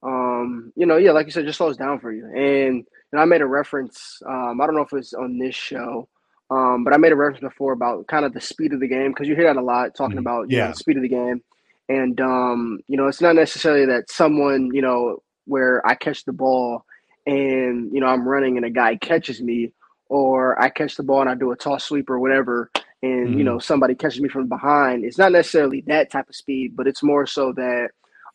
um, 0.04 0.74
you 0.76 0.86
know, 0.86 0.98
yeah, 0.98 1.12
like 1.12 1.28
you 1.28 1.32
said, 1.32 1.46
just 1.46 1.58
slows 1.58 1.78
down 1.78 2.00
for 2.00 2.12
you. 2.12 2.26
And 2.26 2.86
and 3.12 3.22
I 3.22 3.26
made 3.26 3.42
a 3.42 3.48
reference. 3.48 4.22
Um, 4.28 4.60
I 4.62 4.66
don't 4.66 4.76
know 4.76 4.82
if 4.82 4.94
it's 4.94 5.14
on 5.14 5.38
this 5.38 5.56
show, 5.56 6.10
um, 6.50 6.84
but 6.84 6.94
I 6.94 6.98
made 6.98 7.14
a 7.14 7.16
reference 7.16 7.42
before 7.42 7.74
about 7.74 8.08
kind 8.08 8.26
of 8.26 8.34
the 8.34 8.42
speed 8.42 8.74
of 8.74 8.82
the 8.82 8.88
game 8.88 9.12
because 9.12 9.28
you 9.28 9.36
hear 9.36 9.46
that 9.46 9.60
a 9.60 9.64
lot 9.64 9.96
talking 9.96 10.18
mm-hmm. 10.18 10.28
about 10.28 10.52
yeah. 10.52 10.68
Know, 10.68 10.74
speed 10.74 10.98
of 10.98 11.04
the 11.04 11.10
game. 11.10 11.42
And 11.88 12.20
um, 12.20 12.80
you 12.88 12.98
know, 12.98 13.08
it's 13.08 13.22
not 13.22 13.36
necessarily 13.36 13.86
that 13.86 14.12
someone, 14.12 14.72
you 14.74 14.82
know, 14.82 15.20
where 15.46 15.86
I 15.88 15.96
catch 15.96 16.26
the 16.26 16.34
ball 16.34 16.86
and 17.26 17.94
you 17.94 18.00
know 18.02 18.08
I'm 18.08 18.28
running 18.28 18.58
and 18.58 18.66
a 18.66 18.70
guy 18.70 18.96
catches 18.98 19.42
me, 19.42 19.74
or 20.08 20.62
I 20.62 20.70
catch 20.70 20.96
the 20.96 21.04
ball 21.04 21.22
and 21.22 21.30
I 21.30 21.36
do 21.36 21.52
a 21.52 21.56
toss 21.56 21.86
sweep 21.86 22.10
or 22.10 22.20
whatever, 22.20 22.72
and 23.04 23.30
mm-hmm. 23.30 23.38
you 23.38 23.44
know 23.44 23.60
somebody 23.60 23.96
catches 23.96 24.22
me 24.22 24.30
from 24.30 24.48
behind. 24.48 25.04
It's 25.04 25.18
not 25.18 25.32
necessarily 25.32 25.82
that 25.88 26.12
type 26.12 26.30
of 26.30 26.36
speed, 26.36 26.76
but 26.76 26.88
it's 26.88 27.04
more 27.04 27.26
so 27.26 27.54
that 27.54 27.90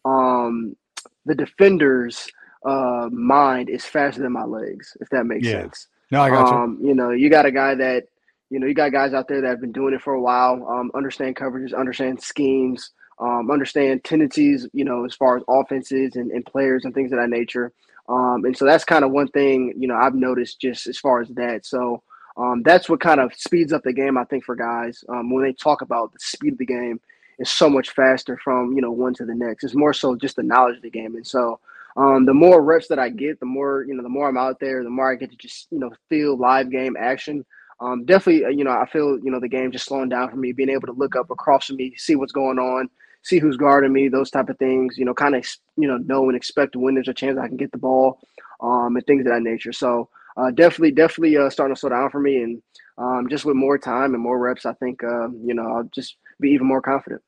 um, 0.04 0.76
the 1.24 1.34
defender's 1.34 2.28
uh, 2.64 3.08
mind 3.12 3.68
is 3.68 3.84
faster 3.84 4.22
than 4.22 4.32
my 4.32 4.44
legs, 4.44 4.96
if 5.00 5.08
that 5.10 5.24
makes 5.24 5.46
yeah. 5.46 5.62
sense. 5.62 5.88
No, 6.10 6.22
I 6.22 6.30
got 6.30 6.52
um, 6.52 6.78
you. 6.80 6.88
You 6.88 6.94
know, 6.94 7.10
you 7.10 7.30
got 7.30 7.46
a 7.46 7.50
guy 7.50 7.74
that, 7.74 8.04
you 8.50 8.60
know, 8.60 8.66
you 8.66 8.74
got 8.74 8.92
guys 8.92 9.12
out 9.12 9.28
there 9.28 9.40
that 9.40 9.48
have 9.48 9.60
been 9.60 9.72
doing 9.72 9.94
it 9.94 10.02
for 10.02 10.14
a 10.14 10.20
while, 10.20 10.66
um, 10.68 10.90
understand 10.94 11.36
coverages, 11.36 11.76
understand 11.76 12.22
schemes, 12.22 12.90
um, 13.18 13.50
understand 13.50 14.04
tendencies, 14.04 14.68
you 14.72 14.84
know, 14.84 15.04
as 15.04 15.14
far 15.14 15.36
as 15.36 15.42
offenses 15.48 16.16
and, 16.16 16.30
and 16.30 16.44
players 16.46 16.84
and 16.84 16.94
things 16.94 17.12
of 17.12 17.18
that 17.18 17.30
nature. 17.30 17.72
Um, 18.08 18.44
and 18.44 18.56
so 18.56 18.64
that's 18.64 18.84
kind 18.84 19.04
of 19.04 19.10
one 19.10 19.28
thing, 19.28 19.74
you 19.76 19.88
know, 19.88 19.96
I've 19.96 20.14
noticed 20.14 20.60
just 20.60 20.86
as 20.86 20.98
far 20.98 21.20
as 21.20 21.28
that. 21.30 21.66
So 21.66 22.02
um, 22.36 22.62
that's 22.62 22.88
what 22.88 23.00
kind 23.00 23.20
of 23.20 23.32
speeds 23.34 23.72
up 23.72 23.82
the 23.82 23.92
game, 23.92 24.18
I 24.18 24.24
think, 24.24 24.44
for 24.44 24.56
guys. 24.56 25.02
Um, 25.08 25.32
when 25.32 25.44
they 25.44 25.52
talk 25.52 25.82
about 25.82 26.12
the 26.12 26.18
speed 26.20 26.52
of 26.54 26.58
the 26.58 26.66
game, 26.66 27.00
is 27.38 27.50
so 27.50 27.68
much 27.68 27.90
faster 27.90 28.38
from, 28.42 28.72
you 28.72 28.80
know, 28.80 28.90
one 28.90 29.14
to 29.14 29.24
the 29.24 29.34
next. 29.34 29.64
It's 29.64 29.74
more 29.74 29.92
so 29.92 30.16
just 30.16 30.36
the 30.36 30.42
knowledge 30.42 30.76
of 30.76 30.82
the 30.82 30.90
game. 30.90 31.16
And 31.16 31.26
so 31.26 31.60
um, 31.96 32.26
the 32.26 32.34
more 32.34 32.62
reps 32.62 32.88
that 32.88 32.98
I 32.98 33.08
get, 33.08 33.40
the 33.40 33.46
more 33.46 33.84
you 33.86 33.94
know, 33.94 34.02
the 34.02 34.08
more 34.08 34.28
I'm 34.28 34.36
out 34.36 34.60
there, 34.60 34.84
the 34.84 34.90
more 34.90 35.10
I 35.10 35.16
get 35.16 35.30
to 35.30 35.36
just 35.36 35.68
you 35.70 35.78
know 35.78 35.90
feel 36.08 36.36
live 36.36 36.70
game 36.70 36.94
action. 36.98 37.44
Um, 37.80 38.04
definitely, 38.04 38.44
uh, 38.44 38.48
you 38.48 38.64
know, 38.64 38.70
I 38.70 38.86
feel 38.86 39.18
you 39.18 39.30
know 39.30 39.40
the 39.40 39.48
game 39.48 39.72
just 39.72 39.86
slowing 39.86 40.08
down 40.08 40.30
for 40.30 40.36
me, 40.36 40.52
being 40.52 40.68
able 40.68 40.86
to 40.86 40.92
look 40.92 41.16
up 41.16 41.30
across 41.30 41.66
from 41.66 41.76
me, 41.76 41.94
see 41.96 42.16
what's 42.16 42.32
going 42.32 42.58
on, 42.58 42.90
see 43.22 43.38
who's 43.38 43.56
guarding 43.56 43.92
me, 43.92 44.08
those 44.08 44.30
type 44.30 44.50
of 44.50 44.58
things. 44.58 44.98
You 44.98 45.06
know, 45.06 45.14
kind 45.14 45.34
of 45.34 45.46
you 45.76 45.88
know 45.88 45.96
know 45.98 46.28
and 46.28 46.36
expect 46.36 46.76
when 46.76 46.94
there's 46.94 47.08
a 47.08 47.14
chance 47.14 47.38
I 47.38 47.48
can 47.48 47.56
get 47.56 47.72
the 47.72 47.78
ball, 47.78 48.18
um, 48.60 48.96
and 48.96 49.06
things 49.06 49.20
of 49.26 49.32
that 49.32 49.42
nature. 49.42 49.72
So 49.72 50.10
uh, 50.36 50.50
definitely, 50.50 50.92
definitely 50.92 51.36
uh, 51.36 51.50
starting 51.50 51.74
to 51.74 51.78
slow 51.78 51.90
down 51.90 52.10
for 52.10 52.20
me, 52.20 52.42
and 52.42 52.62
um, 52.98 53.28
just 53.28 53.44
with 53.44 53.56
more 53.56 53.78
time 53.78 54.14
and 54.14 54.22
more 54.22 54.38
reps, 54.38 54.66
I 54.66 54.74
think 54.74 55.02
uh, 55.02 55.28
you 55.30 55.54
know 55.54 55.66
I'll 55.66 55.88
just 55.94 56.16
be 56.40 56.50
even 56.50 56.66
more 56.66 56.82
confident. 56.82 57.22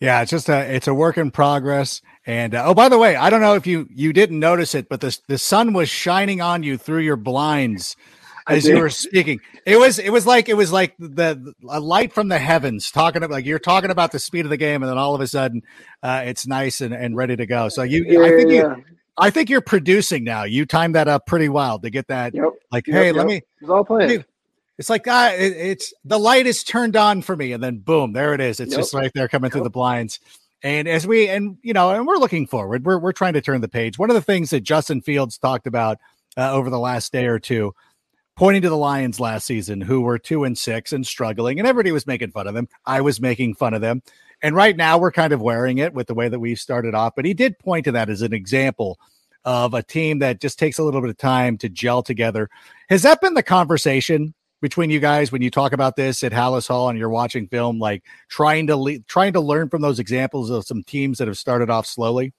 Yeah, 0.00 0.22
it's 0.22 0.30
just 0.30 0.48
a 0.48 0.74
it's 0.74 0.88
a 0.88 0.94
work 0.94 1.18
in 1.18 1.30
progress. 1.30 2.00
And 2.26 2.54
uh, 2.54 2.64
oh, 2.66 2.74
by 2.74 2.88
the 2.88 2.98
way, 2.98 3.16
I 3.16 3.28
don't 3.28 3.42
know 3.42 3.54
if 3.54 3.66
you 3.66 3.86
you 3.90 4.12
didn't 4.12 4.38
notice 4.38 4.74
it, 4.74 4.88
but 4.88 5.00
the 5.00 5.16
the 5.28 5.38
sun 5.38 5.74
was 5.74 5.88
shining 5.88 6.40
on 6.40 6.62
you 6.62 6.78
through 6.78 7.00
your 7.00 7.16
blinds 7.16 7.96
as 8.48 8.66
you 8.66 8.78
were 8.78 8.90
speaking. 8.90 9.40
It 9.66 9.78
was 9.78 9.98
it 9.98 10.10
was 10.10 10.26
like 10.26 10.48
it 10.48 10.56
was 10.56 10.72
like 10.72 10.94
the 10.98 11.54
a 11.68 11.80
light 11.80 12.12
from 12.12 12.28
the 12.28 12.38
heavens 12.38 12.90
talking 12.90 13.22
about 13.22 13.30
like 13.30 13.44
you're 13.44 13.58
talking 13.58 13.90
about 13.90 14.12
the 14.12 14.18
speed 14.18 14.46
of 14.46 14.50
the 14.50 14.56
game, 14.56 14.82
and 14.82 14.90
then 14.90 14.98
all 14.98 15.14
of 15.14 15.20
a 15.20 15.26
sudden, 15.26 15.62
uh, 16.02 16.22
it's 16.24 16.46
nice 16.46 16.80
and, 16.80 16.94
and 16.94 17.16
ready 17.16 17.36
to 17.36 17.46
go. 17.46 17.68
So 17.68 17.82
you, 17.82 18.04
yeah, 18.06 18.20
I 18.20 18.30
think 18.30 18.50
you. 18.50 18.84
I 19.20 19.30
think 19.30 19.50
you're 19.50 19.60
producing 19.60 20.24
now. 20.24 20.44
You 20.44 20.66
timed 20.66 20.94
that 20.94 21.08
up 21.08 21.26
pretty 21.26 21.48
well 21.48 21.78
to 21.78 21.90
get 21.90 22.08
that. 22.08 22.34
Yep. 22.34 22.44
Like, 22.72 22.86
yep, 22.86 22.96
hey, 22.96 23.06
yep. 23.06 23.16
let 23.16 23.26
me. 23.26 23.42
It's 23.60 23.70
all 23.70 23.84
playing. 23.84 24.24
It's 24.78 24.88
like 24.88 25.06
ah, 25.06 25.30
it, 25.32 25.52
it's 25.52 25.92
the 26.06 26.18
light 26.18 26.46
is 26.46 26.64
turned 26.64 26.96
on 26.96 27.20
for 27.20 27.36
me, 27.36 27.52
and 27.52 27.62
then 27.62 27.80
boom, 27.80 28.14
there 28.14 28.32
it 28.32 28.40
is. 28.40 28.60
It's 28.60 28.74
just 28.74 28.94
right 28.94 29.12
there 29.14 29.28
coming 29.28 29.50
through 29.50 29.64
the 29.64 29.70
blinds. 29.70 30.20
And 30.62 30.88
as 30.88 31.06
we 31.06 31.28
and 31.28 31.58
you 31.62 31.74
know, 31.74 31.90
and 31.90 32.06
we're 32.06 32.16
looking 32.16 32.46
forward. 32.46 32.86
We're 32.86 32.98
we're 32.98 33.12
trying 33.12 33.34
to 33.34 33.42
turn 33.42 33.60
the 33.60 33.68
page. 33.68 33.98
One 33.98 34.08
of 34.08 34.14
the 34.14 34.22
things 34.22 34.48
that 34.50 34.60
Justin 34.60 35.02
Fields 35.02 35.36
talked 35.36 35.66
about 35.66 35.98
uh, 36.38 36.50
over 36.52 36.70
the 36.70 36.78
last 36.78 37.12
day 37.12 37.26
or 37.26 37.38
two, 37.38 37.74
pointing 38.36 38.62
to 38.62 38.70
the 38.70 38.76
Lions 38.76 39.20
last 39.20 39.46
season, 39.46 39.82
who 39.82 40.00
were 40.00 40.18
two 40.18 40.44
and 40.44 40.56
six 40.56 40.94
and 40.94 41.06
struggling, 41.06 41.58
and 41.58 41.68
everybody 41.68 41.92
was 41.92 42.06
making 42.06 42.30
fun 42.30 42.46
of 42.46 42.54
them. 42.54 42.66
I 42.86 43.02
was 43.02 43.20
making 43.20 43.56
fun 43.56 43.74
of 43.74 43.82
them, 43.82 44.02
And 44.42 44.54
right 44.54 44.76
now 44.76 44.98
we're 44.98 45.12
kind 45.12 45.32
of 45.32 45.40
wearing 45.40 45.78
it 45.78 45.92
with 45.92 46.06
the 46.06 46.14
way 46.14 46.28
that 46.28 46.38
we 46.38 46.54
started 46.54 46.94
off. 46.94 47.14
But 47.14 47.24
he 47.24 47.34
did 47.34 47.58
point 47.58 47.84
to 47.84 47.92
that 47.92 48.08
as 48.08 48.22
an 48.22 48.32
example 48.32 48.98
of 49.44 49.74
a 49.74 49.82
team 49.82 50.18
that 50.20 50.40
just 50.40 50.58
takes 50.58 50.78
a 50.78 50.84
little 50.84 51.00
bit 51.00 51.10
of 51.10 51.16
time 51.16 51.56
to 51.58 51.68
gel 51.68 52.02
together. 52.02 52.48
Has 52.88 53.02
that 53.02 53.20
been 53.20 53.34
the 53.34 53.42
conversation 53.42 54.34
between 54.60 54.90
you 54.90 55.00
guys 55.00 55.32
when 55.32 55.42
you 55.42 55.50
talk 55.50 55.72
about 55.72 55.96
this 55.96 56.22
at 56.22 56.32
Halas 56.32 56.68
Hall 56.68 56.88
and 56.88 56.98
you're 56.98 57.08
watching 57.08 57.48
film, 57.48 57.78
like 57.78 58.04
trying 58.28 58.66
to 58.66 58.76
le- 58.76 58.98
trying 59.00 59.32
to 59.32 59.40
learn 59.40 59.68
from 59.68 59.82
those 59.82 59.98
examples 59.98 60.50
of 60.50 60.66
some 60.66 60.82
teams 60.82 61.18
that 61.18 61.28
have 61.28 61.38
started 61.38 61.70
off 61.70 61.86
slowly? 61.86 62.32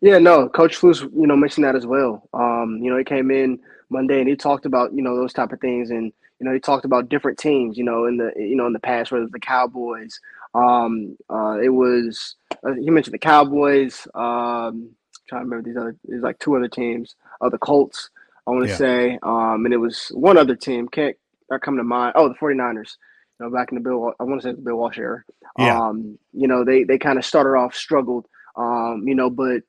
Yeah, 0.00 0.18
no, 0.18 0.48
Coach 0.48 0.76
Flus, 0.78 1.00
you 1.00 1.26
know, 1.26 1.36
mentioned 1.36 1.64
that 1.64 1.76
as 1.76 1.86
well. 1.86 2.28
Um, 2.34 2.80
you 2.82 2.90
know, 2.90 2.98
he 2.98 3.04
came 3.04 3.30
in 3.30 3.60
Monday 3.90 4.20
and 4.20 4.28
he 4.28 4.36
talked 4.36 4.66
about 4.66 4.92
you 4.92 5.02
know 5.02 5.16
those 5.16 5.32
type 5.32 5.52
of 5.52 5.60
things, 5.60 5.90
and 5.90 6.12
you 6.40 6.46
know 6.46 6.52
he 6.52 6.60
talked 6.60 6.84
about 6.84 7.08
different 7.08 7.38
teams. 7.38 7.76
You 7.76 7.84
know, 7.84 8.06
in 8.06 8.16
the 8.16 8.32
you 8.36 8.56
know 8.56 8.66
in 8.66 8.72
the 8.72 8.80
past, 8.80 9.12
whether 9.12 9.26
the 9.26 9.40
Cowboys, 9.40 10.20
um, 10.54 11.16
uh, 11.30 11.58
it 11.62 11.68
was 11.68 12.36
uh, 12.66 12.74
he 12.74 12.90
mentioned 12.90 13.14
the 13.14 13.18
Cowboys. 13.18 14.06
Um, 14.14 14.90
trying 15.28 15.42
to 15.42 15.44
remember 15.44 15.62
these 15.62 15.76
other, 15.76 15.96
there's 16.04 16.22
like 16.22 16.38
two 16.38 16.56
other 16.56 16.68
teams. 16.68 17.14
Uh, 17.40 17.48
the 17.48 17.58
Colts, 17.58 18.10
I 18.46 18.50
want 18.50 18.64
to 18.64 18.70
yeah. 18.70 18.76
say, 18.76 19.18
um, 19.22 19.64
and 19.64 19.74
it 19.74 19.78
was 19.78 20.08
one 20.14 20.38
other 20.38 20.56
team. 20.56 20.88
Can't 20.88 21.16
not 21.50 21.62
come 21.62 21.76
to 21.76 21.84
mind. 21.84 22.14
Oh, 22.16 22.28
the 22.28 22.34
49ers. 22.34 22.96
You 23.38 23.46
know, 23.46 23.50
back 23.50 23.70
in 23.70 23.76
the 23.76 23.82
Bill, 23.82 24.12
I 24.18 24.24
want 24.24 24.42
to 24.42 24.48
say 24.48 24.52
the 24.52 24.62
Bill 24.62 24.76
Walsh 24.76 24.98
era. 24.98 25.22
Yeah. 25.58 25.78
Um, 25.78 26.18
you 26.32 26.48
know, 26.48 26.64
they 26.64 26.82
they 26.84 26.98
kind 26.98 27.18
of 27.18 27.24
started 27.24 27.50
off 27.50 27.74
struggled. 27.74 28.26
Um, 28.56 29.04
you 29.06 29.14
know, 29.14 29.30
but 29.30 29.62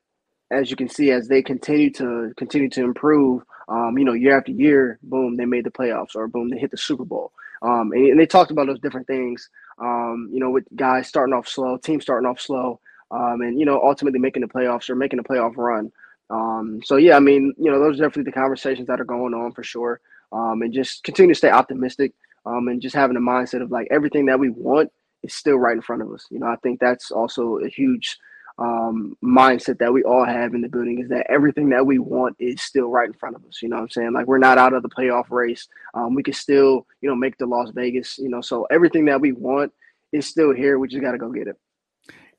as 0.52 0.72
you 0.72 0.76
can 0.76 0.90
see, 0.90 1.12
as 1.12 1.28
they 1.28 1.44
continue 1.44 1.92
to 1.92 2.34
continue 2.38 2.70
to 2.70 2.84
improve, 2.84 3.44
um, 3.68 3.98
you 3.98 4.06
know, 4.06 4.14
year 4.14 4.38
after 4.38 4.52
year, 4.52 4.98
boom, 5.04 5.38
they 5.38 5.46
made 5.46 5.66
the 5.66 5.72
playoffs, 5.72 6.16
or 6.16 6.28
boom, 6.28 6.50
they 6.50 6.58
hit 6.58 6.72
the 6.72 6.78
Super 6.78 7.06
Bowl. 7.06 7.32
Um, 7.62 7.92
and, 7.92 8.08
and, 8.08 8.20
they 8.20 8.26
talked 8.26 8.52
about 8.52 8.68
those 8.68 8.80
different 8.80 9.08
things. 9.08 9.50
Um, 9.80 10.30
you 10.32 10.40
know, 10.40 10.50
with 10.50 10.66
guys 10.76 11.08
starting 11.08 11.34
off 11.34 11.48
slow, 11.48 11.78
teams 11.78 12.04
starting 12.04 12.30
off 12.30 12.40
slow, 12.40 12.80
um, 13.12 13.42
and 13.42 13.60
you 13.60 13.66
know, 13.66 13.82
ultimately 13.82 14.20
making 14.20 14.42
the 14.42 14.48
playoffs 14.48 14.90
or 14.90 14.96
making 14.96 15.20
a 15.20 15.24
playoff 15.24 15.58
run. 15.58 15.92
Um, 16.30 16.80
so 16.84 16.98
yeah, 16.98 17.16
I 17.16 17.20
mean, 17.20 17.54
you 17.58 17.72
know, 17.72 17.80
those 17.80 18.00
are 18.00 18.04
definitely 18.04 18.32
the 18.32 18.40
conversations 18.40 18.88
that 18.88 19.02
are 19.02 19.06
going 19.06 19.34
on 19.34 19.52
for 19.52 19.64
sure. 19.64 20.00
Um, 20.32 20.62
and 20.62 20.74
just 20.74 21.04
continue 21.04 21.34
to 21.34 21.38
stay 21.38 21.50
optimistic. 21.50 22.14
and 22.46 22.82
just 22.82 22.96
having 22.96 23.18
a 23.18 23.20
mindset 23.20 23.62
of 23.62 23.72
like 23.72 23.88
everything 23.92 24.26
that 24.28 24.40
we 24.40 24.50
want 24.50 24.92
is 25.24 25.34
still 25.34 25.58
right 25.58 25.76
in 25.76 25.82
front 25.82 26.02
of 26.02 26.12
us. 26.12 26.26
You 26.30 26.40
know, 26.40 26.48
I 26.48 26.56
think 26.58 26.80
that's 26.80 27.12
also 27.12 27.58
a 27.58 27.68
huge 27.68 28.18
um, 28.60 29.16
mindset 29.24 29.80
that 29.80 29.94
we 29.94 30.04
all 30.04 30.26
have 30.26 30.54
in 30.54 30.62
the 30.62 30.68
building 30.68 31.00
is 31.00 31.10
that 31.10 31.26
everything 31.30 31.70
that 31.70 31.86
we 31.86 31.98
want 31.98 32.36
is 32.40 32.62
still 32.62 32.90
right 32.90 33.08
in 33.08 33.14
front 33.14 33.36
of 33.36 33.46
us. 33.46 33.62
You 33.62 33.70
know 33.70 33.78
what 33.78 33.84
I'm 33.84 33.90
saying? 33.90 34.14
Like 34.14 34.28
we're 34.28 34.38
not 34.38 34.58
out 34.58 34.74
of 34.74 34.84
the 34.84 34.90
playoff 34.90 35.32
race. 35.32 35.68
Um, 35.94 36.14
we 36.14 36.24
can 36.24 36.34
still, 36.34 36.86
you 37.02 37.10
know, 37.10 37.16
make 37.16 37.38
the 37.38 37.46
Las 37.46 37.72
Vegas, 37.74 38.18
you 38.18 38.28
know, 38.28 38.42
so 38.42 38.68
everything 38.70 39.06
that 39.06 39.22
we 39.22 39.32
want 39.32 39.72
is 40.12 40.28
still 40.28 40.54
here. 40.54 40.78
We 40.78 40.90
just 40.90 41.02
got 41.02 41.14
to 41.14 41.18
go 41.18 41.32
get 41.32 41.48
it. 41.48 41.56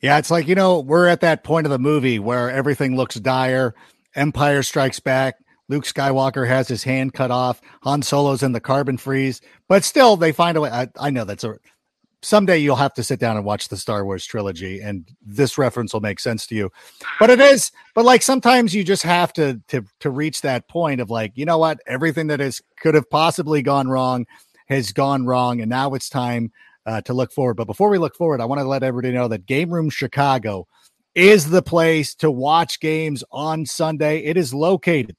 Yeah. 0.01 0.19
It's 0.19 0.31
like, 0.31 0.47
you 0.47 0.55
know, 0.55 0.81
we're 0.81 1.09
at 1.09 1.23
that 1.23 1.43
point 1.43 1.67
of 1.67 1.71
the 1.71 1.79
movie 1.79 2.19
where 2.19 2.51
everything 2.51 2.97
looks 2.97 3.15
dire. 3.15 3.75
Empire 4.15 4.63
strikes 4.63 5.01
back. 5.01 5.37
Luke 5.69 5.85
Skywalker 5.85 6.49
has 6.49 6.67
his 6.67 6.83
hand 6.83 7.15
cut 7.15 7.31
off. 7.31 7.61
Han 7.85 8.03
Solo's 8.03 8.43
in 8.43 8.53
the 8.53 8.61
carbon 8.61 8.97
freeze, 8.97 9.41
but 9.69 9.85
still 9.85 10.17
they 10.17 10.33
find 10.33 10.57
a 10.57 10.61
way. 10.61 10.71
I, 10.71 10.89
I 10.99 11.11
know 11.11 11.25
that's 11.25 11.45
a 11.45 11.59
someday 12.23 12.59
you'll 12.59 12.77
have 12.77 12.95
to 12.95 13.03
sit 13.03 13.19
down 13.19 13.37
and 13.37 13.45
watch 13.45 13.69
the 13.69 13.77
Star 13.77 14.05
Wars 14.05 14.25
trilogy, 14.25 14.81
and 14.81 15.09
this 15.25 15.59
reference 15.59 15.93
will 15.93 16.01
make 16.01 16.21
sense 16.21 16.47
to 16.49 16.55
you. 16.55 16.71
But 17.19 17.31
it 17.31 17.41
is, 17.41 17.73
but 17.95 18.05
like 18.05 18.23
sometimes 18.23 18.75
you 18.75 18.85
just 18.85 19.03
have 19.03 19.33
to 19.35 19.61
to 19.69 19.85
to 20.01 20.11
reach 20.11 20.43
that 20.43 20.69
point 20.69 21.01
of 21.01 21.11
like, 21.11 21.33
you 21.35 21.45
know 21.45 21.59
what, 21.59 21.81
everything 21.87 22.29
that 22.29 22.41
is 22.41 22.63
could 22.81 22.95
have 22.95 23.09
possibly 23.11 23.63
gone 23.63 23.89
wrong 23.89 24.27
has 24.69 24.93
gone 24.93 25.27
wrong, 25.27 25.61
and 25.61 25.69
now 25.69 25.95
it's 25.95 26.09
time 26.09 26.53
uh, 26.87 27.01
to 27.03 27.13
look 27.13 27.33
forward. 27.33 27.55
But 27.55 27.67
before 27.67 27.91
we 27.91 27.99
look 27.99 28.15
forward, 28.15 28.41
I 28.41 28.45
want 28.45 28.61
to 28.61 28.69
let 28.69 28.83
everybody 28.83 29.13
know 29.13 29.29
that 29.29 29.47
Game 29.47 29.71
Room 29.71 29.91
Chicago 29.91 30.67
is 31.15 31.51
the 31.51 31.63
place 31.63 32.15
to 32.17 32.31
watch 32.31 32.81
games 32.81 33.25
on 33.33 33.67
Sunday. 33.67 34.19
It 34.19 34.37
is 34.37 34.55
located 34.55 35.17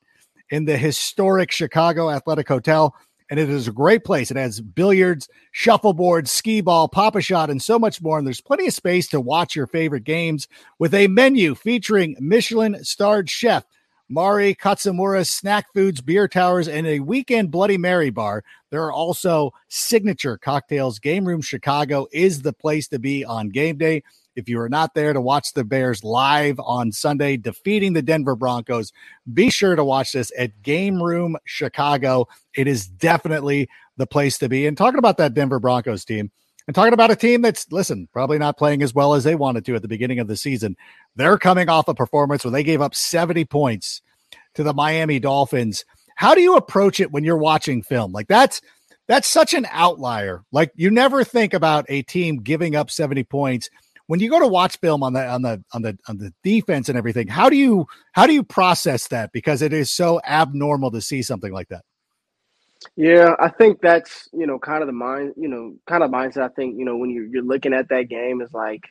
in 0.49 0.65
the 0.65 0.77
historic 0.77 1.51
Chicago 1.51 2.09
Athletic 2.09 2.47
Hotel 2.47 2.95
and 3.31 3.39
it 3.39 3.49
is 3.49 3.69
a 3.69 3.71
great 3.71 4.03
place. 4.03 4.29
It 4.29 4.35
has 4.35 4.59
billiards, 4.59 5.29
shuffleboard, 5.51 6.27
skee 6.27 6.59
ball, 6.59 6.89
Pop-A-Shot, 6.89 7.49
and 7.49 7.61
so 7.61 7.79
much 7.79 8.01
more. 8.01 8.17
And 8.17 8.27
there's 8.27 8.41
plenty 8.41 8.67
of 8.67 8.73
space 8.73 9.07
to 9.07 9.21
watch 9.21 9.55
your 9.55 9.67
favorite 9.67 10.03
games 10.03 10.49
with 10.79 10.93
a 10.93 11.07
menu 11.07 11.55
featuring 11.55 12.17
Michelin 12.19 12.83
starred 12.83 13.29
chef 13.29 13.63
Mari 14.09 14.53
Katsumura's 14.53 15.31
snack 15.31 15.67
foods, 15.73 16.01
beer 16.01 16.27
towers, 16.27 16.67
and 16.67 16.85
a 16.85 16.99
weekend 16.99 17.49
Bloody 17.49 17.77
Mary 17.77 18.09
bar. 18.09 18.43
There 18.69 18.83
are 18.83 18.91
also 18.91 19.53
signature 19.69 20.37
cocktails. 20.37 20.99
Game 20.99 21.23
Room 21.23 21.41
Chicago 21.41 22.07
is 22.11 22.41
the 22.41 22.51
place 22.51 22.89
to 22.89 22.99
be 22.99 23.23
on 23.23 23.47
game 23.47 23.77
day. 23.77 24.03
If 24.35 24.47
you 24.47 24.59
are 24.59 24.69
not 24.69 24.93
there 24.93 25.13
to 25.13 25.21
watch 25.21 25.53
the 25.53 25.63
Bears 25.63 26.03
live 26.03 26.59
on 26.59 26.91
Sunday 26.91 27.37
defeating 27.37 27.93
the 27.93 28.01
Denver 28.01 28.35
Broncos, 28.35 28.93
be 29.33 29.49
sure 29.49 29.75
to 29.75 29.83
watch 29.83 30.13
this 30.13 30.31
at 30.37 30.61
Game 30.61 31.01
Room 31.01 31.37
Chicago. 31.45 32.27
It 32.55 32.67
is 32.67 32.87
definitely 32.87 33.69
the 33.97 34.07
place 34.07 34.37
to 34.39 34.49
be. 34.49 34.65
And 34.67 34.77
talking 34.77 34.99
about 34.99 35.17
that 35.17 35.33
Denver 35.33 35.59
Broncos 35.59 36.05
team, 36.05 36.31
and 36.67 36.75
talking 36.75 36.93
about 36.93 37.11
a 37.11 37.15
team 37.15 37.41
that's, 37.41 37.69
listen, 37.71 38.07
probably 38.13 38.37
not 38.37 38.57
playing 38.57 38.83
as 38.83 38.93
well 38.93 39.13
as 39.13 39.23
they 39.23 39.35
wanted 39.35 39.65
to 39.65 39.75
at 39.75 39.81
the 39.81 39.87
beginning 39.87 40.19
of 40.19 40.27
the 40.27 40.37
season. 40.37 40.77
They're 41.15 41.37
coming 41.37 41.69
off 41.69 41.87
a 41.87 41.93
performance 41.93 42.45
where 42.45 42.51
they 42.51 42.63
gave 42.63 42.81
up 42.81 42.95
70 42.95 43.45
points 43.45 44.01
to 44.53 44.63
the 44.63 44.73
Miami 44.73 45.19
Dolphins. 45.19 45.83
How 46.15 46.35
do 46.35 46.41
you 46.41 46.55
approach 46.55 46.99
it 46.99 47.11
when 47.11 47.23
you're 47.23 47.37
watching 47.37 47.81
film? 47.81 48.11
Like 48.11 48.27
that's 48.27 48.61
that's 49.07 49.27
such 49.27 49.53
an 49.53 49.67
outlier. 49.71 50.43
Like 50.51 50.71
you 50.75 50.91
never 50.91 51.23
think 51.23 51.53
about 51.53 51.85
a 51.89 52.03
team 52.03 52.37
giving 52.37 52.75
up 52.75 52.91
70 52.91 53.23
points 53.23 53.69
when 54.11 54.19
you 54.19 54.29
go 54.29 54.41
to 54.41 54.47
watch 54.47 54.77
film 54.79 55.03
on 55.03 55.13
the 55.13 55.25
on 55.25 55.41
the 55.41 55.63
on 55.71 55.83
the 55.83 55.97
on 56.09 56.17
the 56.17 56.33
defense 56.43 56.89
and 56.89 56.97
everything, 56.97 57.29
how 57.29 57.49
do 57.49 57.55
you 57.55 57.87
how 58.11 58.27
do 58.27 58.33
you 58.33 58.43
process 58.43 59.07
that? 59.07 59.31
Because 59.31 59.61
it 59.61 59.71
is 59.71 59.89
so 59.89 60.19
abnormal 60.27 60.91
to 60.91 60.99
see 60.99 61.21
something 61.21 61.53
like 61.53 61.69
that. 61.69 61.85
Yeah, 62.97 63.35
I 63.39 63.47
think 63.47 63.79
that's 63.79 64.27
you 64.33 64.45
know 64.45 64.59
kind 64.59 64.83
of 64.83 64.87
the 64.87 64.91
mind 64.91 65.35
you 65.37 65.47
know 65.47 65.75
kind 65.87 66.03
of 66.03 66.11
mindset. 66.11 66.41
I 66.41 66.49
think 66.49 66.77
you 66.77 66.83
know 66.83 66.97
when 66.97 67.09
you're 67.09 67.25
you're 67.27 67.41
looking 67.41 67.73
at 67.73 67.87
that 67.87 68.09
game 68.09 68.41
is 68.41 68.51
like, 68.51 68.83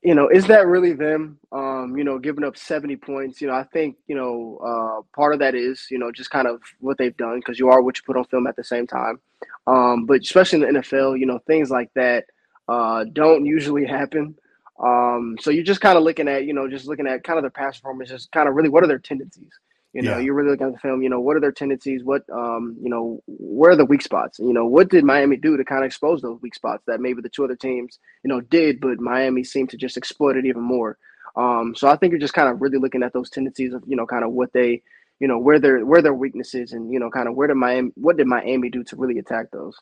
you 0.00 0.14
know, 0.14 0.30
is 0.30 0.46
that 0.46 0.66
really 0.66 0.94
them? 0.94 1.38
Um, 1.52 1.94
you 1.98 2.04
know, 2.04 2.18
giving 2.18 2.42
up 2.42 2.56
seventy 2.56 2.96
points. 2.96 3.42
You 3.42 3.48
know, 3.48 3.54
I 3.54 3.64
think 3.64 3.96
you 4.06 4.16
know 4.16 4.56
uh, 4.64 5.02
part 5.14 5.34
of 5.34 5.40
that 5.40 5.54
is 5.54 5.88
you 5.90 5.98
know 5.98 6.10
just 6.10 6.30
kind 6.30 6.48
of 6.48 6.62
what 6.80 6.96
they've 6.96 7.18
done 7.18 7.40
because 7.40 7.58
you 7.58 7.68
are 7.68 7.82
what 7.82 7.98
you 7.98 8.02
put 8.06 8.16
on 8.16 8.24
film 8.24 8.46
at 8.46 8.56
the 8.56 8.64
same 8.64 8.86
time. 8.86 9.20
Um, 9.66 10.06
but 10.06 10.22
especially 10.22 10.62
in 10.62 10.72
the 10.72 10.80
NFL, 10.80 11.20
you 11.20 11.26
know, 11.26 11.38
things 11.46 11.68
like 11.68 11.90
that 11.96 12.24
uh, 12.68 13.04
don't 13.12 13.44
usually 13.44 13.84
happen. 13.84 14.36
Um, 14.82 15.36
so 15.40 15.50
you're 15.50 15.64
just 15.64 15.80
kind 15.80 15.96
of 15.96 16.04
looking 16.04 16.28
at, 16.28 16.44
you 16.44 16.52
know, 16.52 16.68
just 16.68 16.86
looking 16.86 17.06
at 17.06 17.24
kind 17.24 17.38
of 17.38 17.42
their 17.42 17.50
past 17.50 17.82
performance, 17.82 18.10
just 18.10 18.30
kind 18.32 18.48
of 18.48 18.54
really 18.54 18.68
what 18.68 18.84
are 18.84 18.88
their 18.88 18.98
tendencies? 18.98 19.50
You 19.92 20.02
know, 20.02 20.18
yeah. 20.18 20.24
you're 20.24 20.34
really 20.34 20.50
looking 20.50 20.66
at 20.66 20.74
the 20.74 20.78
film, 20.78 21.02
you 21.02 21.08
know, 21.08 21.20
what 21.20 21.36
are 21.36 21.40
their 21.40 21.52
tendencies? 21.52 22.04
What, 22.04 22.22
um, 22.30 22.76
you 22.82 22.90
know, 22.90 23.22
where 23.26 23.70
are 23.70 23.76
the 23.76 23.86
weak 23.86 24.02
spots? 24.02 24.38
You 24.38 24.52
know, 24.52 24.66
what 24.66 24.90
did 24.90 25.04
Miami 25.04 25.38
do 25.38 25.56
to 25.56 25.64
kind 25.64 25.84
of 25.84 25.86
expose 25.86 26.20
those 26.20 26.38
weak 26.42 26.54
spots 26.54 26.82
that 26.86 27.00
maybe 27.00 27.22
the 27.22 27.30
two 27.30 27.44
other 27.44 27.56
teams, 27.56 27.98
you 28.22 28.28
know, 28.28 28.42
did, 28.42 28.78
but 28.78 29.00
Miami 29.00 29.42
seemed 29.42 29.70
to 29.70 29.78
just 29.78 29.96
exploit 29.96 30.36
it 30.36 30.44
even 30.44 30.60
more. 30.60 30.98
Um, 31.34 31.74
so 31.74 31.88
I 31.88 31.96
think 31.96 32.10
you're 32.10 32.20
just 32.20 32.34
kind 32.34 32.50
of 32.50 32.60
really 32.60 32.78
looking 32.78 33.02
at 33.02 33.14
those 33.14 33.30
tendencies 33.30 33.72
of, 33.72 33.84
you 33.86 33.96
know, 33.96 34.04
kind 34.04 34.24
of 34.24 34.32
what 34.32 34.52
they, 34.52 34.82
you 35.18 35.28
know, 35.28 35.38
where 35.38 35.58
their 35.58 35.84
where 35.86 36.02
their 36.02 36.14
weaknesses 36.14 36.72
and 36.72 36.92
you 36.92 36.98
know, 36.98 37.10
kind 37.10 37.28
of 37.28 37.34
where 37.34 37.48
did 37.48 37.54
Miami 37.54 37.90
what 37.94 38.18
did 38.18 38.26
Miami 38.26 38.68
do 38.68 38.84
to 38.84 38.96
really 38.96 39.18
attack 39.18 39.50
those? 39.50 39.74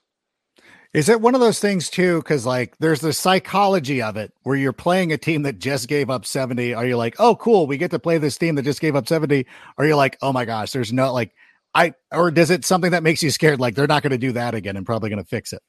Is 0.94 1.08
it 1.08 1.20
one 1.20 1.34
of 1.34 1.40
those 1.40 1.58
things 1.58 1.90
too? 1.90 2.18
Because 2.18 2.46
like 2.46 2.78
there's 2.78 3.00
the 3.00 3.12
psychology 3.12 4.00
of 4.00 4.16
it 4.16 4.32
where 4.44 4.54
you're 4.54 4.72
playing 4.72 5.12
a 5.12 5.18
team 5.18 5.42
that 5.42 5.58
just 5.58 5.88
gave 5.88 6.08
up 6.08 6.24
70. 6.24 6.72
Are 6.72 6.86
you 6.86 6.96
like, 6.96 7.16
oh, 7.18 7.34
cool, 7.34 7.66
we 7.66 7.76
get 7.76 7.90
to 7.90 7.98
play 7.98 8.18
this 8.18 8.38
team 8.38 8.54
that 8.54 8.62
just 8.62 8.80
gave 8.80 8.94
up 8.94 9.08
70? 9.08 9.44
Are 9.76 9.84
you 9.84 9.96
like, 9.96 10.16
oh 10.22 10.32
my 10.32 10.44
gosh, 10.44 10.70
there's 10.70 10.92
no 10.92 11.12
like, 11.12 11.34
I, 11.74 11.94
or 12.12 12.30
does 12.30 12.50
it 12.50 12.64
something 12.64 12.92
that 12.92 13.02
makes 13.02 13.24
you 13.24 13.30
scared? 13.30 13.58
Like 13.58 13.74
they're 13.74 13.88
not 13.88 14.04
going 14.04 14.12
to 14.12 14.18
do 14.18 14.32
that 14.32 14.54
again 14.54 14.76
and 14.76 14.86
probably 14.86 15.10
going 15.10 15.22
to 15.22 15.28
fix 15.28 15.52
it? 15.52 15.60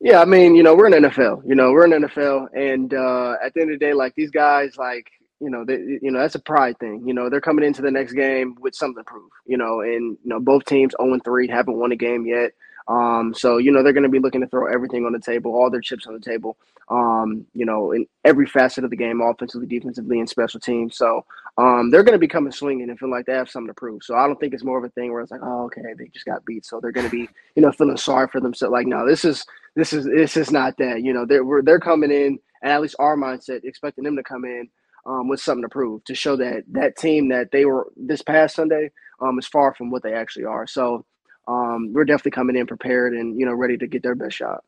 Yeah, 0.00 0.20
I 0.20 0.24
mean, 0.24 0.56
you 0.56 0.64
know, 0.64 0.74
we're 0.74 0.88
in 0.88 1.04
NFL, 1.04 1.42
you 1.46 1.54
know, 1.54 1.70
we're 1.70 1.84
in 1.84 2.02
NFL. 2.02 2.48
And 2.52 2.92
uh, 2.92 3.36
at 3.42 3.54
the 3.54 3.60
end 3.60 3.72
of 3.72 3.78
the 3.78 3.86
day, 3.86 3.94
like 3.94 4.14
these 4.16 4.30
guys, 4.30 4.76
like, 4.76 5.06
you 5.40 5.48
know, 5.50 5.64
they, 5.64 5.76
you 6.02 6.10
know, 6.10 6.18
that's 6.18 6.34
a 6.34 6.40
pride 6.40 6.76
thing. 6.80 7.04
You 7.06 7.14
know, 7.14 7.30
they're 7.30 7.40
coming 7.40 7.64
into 7.64 7.80
the 7.80 7.92
next 7.92 8.12
game 8.12 8.56
with 8.60 8.74
something 8.74 9.02
to 9.02 9.08
prove, 9.08 9.30
you 9.46 9.56
know, 9.56 9.80
and, 9.80 10.18
you 10.22 10.28
know, 10.28 10.40
both 10.40 10.64
teams 10.64 10.94
0 11.00 11.18
3 11.24 11.48
haven't 11.48 11.78
won 11.78 11.92
a 11.92 11.96
game 11.96 12.26
yet. 12.26 12.50
Um, 12.90 13.32
so 13.32 13.58
you 13.58 13.70
know 13.70 13.84
they're 13.84 13.92
going 13.92 14.02
to 14.02 14.08
be 14.08 14.18
looking 14.18 14.40
to 14.40 14.48
throw 14.48 14.66
everything 14.66 15.06
on 15.06 15.12
the 15.12 15.20
table, 15.20 15.54
all 15.54 15.70
their 15.70 15.80
chips 15.80 16.08
on 16.08 16.14
the 16.14 16.20
table. 16.20 16.56
Um, 16.88 17.46
you 17.54 17.64
know, 17.64 17.92
in 17.92 18.04
every 18.24 18.46
facet 18.46 18.82
of 18.82 18.90
the 18.90 18.96
game, 18.96 19.20
offensively, 19.20 19.68
defensively, 19.68 20.18
and 20.18 20.28
special 20.28 20.58
teams. 20.58 20.96
So 20.96 21.24
um, 21.56 21.90
they're 21.90 22.02
going 22.02 22.16
to 22.16 22.18
be 22.18 22.26
coming 22.26 22.50
swinging 22.50 22.90
and 22.90 22.98
feel 22.98 23.08
like 23.10 23.26
they 23.26 23.32
have 23.32 23.48
something 23.48 23.68
to 23.68 23.74
prove. 23.74 24.02
So 24.02 24.16
I 24.16 24.26
don't 24.26 24.40
think 24.40 24.54
it's 24.54 24.64
more 24.64 24.76
of 24.76 24.82
a 24.82 24.88
thing 24.88 25.12
where 25.12 25.22
it's 25.22 25.30
like, 25.30 25.40
oh, 25.40 25.66
okay, 25.66 25.82
they 25.96 26.08
just 26.08 26.26
got 26.26 26.44
beat, 26.44 26.66
so 26.66 26.80
they're 26.80 26.90
going 26.90 27.08
to 27.08 27.10
be, 27.10 27.28
you 27.54 27.62
know, 27.62 27.70
feeling 27.70 27.96
sorry 27.96 28.26
for 28.26 28.40
themselves. 28.40 28.72
Like, 28.72 28.88
no, 28.88 29.06
this 29.06 29.24
is 29.24 29.46
this 29.76 29.92
is 29.92 30.04
this 30.04 30.36
is 30.36 30.50
not 30.50 30.76
that. 30.78 31.02
You 31.02 31.12
know, 31.12 31.24
they're 31.24 31.44
they're 31.62 31.78
coming 31.78 32.10
in, 32.10 32.40
and 32.62 32.72
at 32.72 32.80
least 32.80 32.96
our 32.98 33.16
mindset, 33.16 33.62
expecting 33.62 34.02
them 34.02 34.16
to 34.16 34.24
come 34.24 34.44
in 34.44 34.68
um, 35.06 35.28
with 35.28 35.40
something 35.40 35.62
to 35.62 35.68
prove 35.68 36.02
to 36.06 36.14
show 36.16 36.34
that 36.36 36.64
that 36.72 36.96
team 36.96 37.28
that 37.28 37.52
they 37.52 37.66
were 37.66 37.86
this 37.96 38.22
past 38.22 38.56
Sunday 38.56 38.90
um, 39.20 39.38
is 39.38 39.46
far 39.46 39.74
from 39.74 39.90
what 39.90 40.02
they 40.02 40.12
actually 40.12 40.44
are. 40.44 40.66
So 40.66 41.04
um, 41.46 41.92
we're 41.92 42.04
definitely 42.04 42.32
coming 42.32 42.56
in 42.56 42.66
prepared 42.66 43.14
and 43.14 43.38
you 43.38 43.46
know 43.46 43.54
ready 43.54 43.76
to 43.78 43.86
get 43.86 44.02
their 44.02 44.14
best 44.14 44.36
shot. 44.36 44.62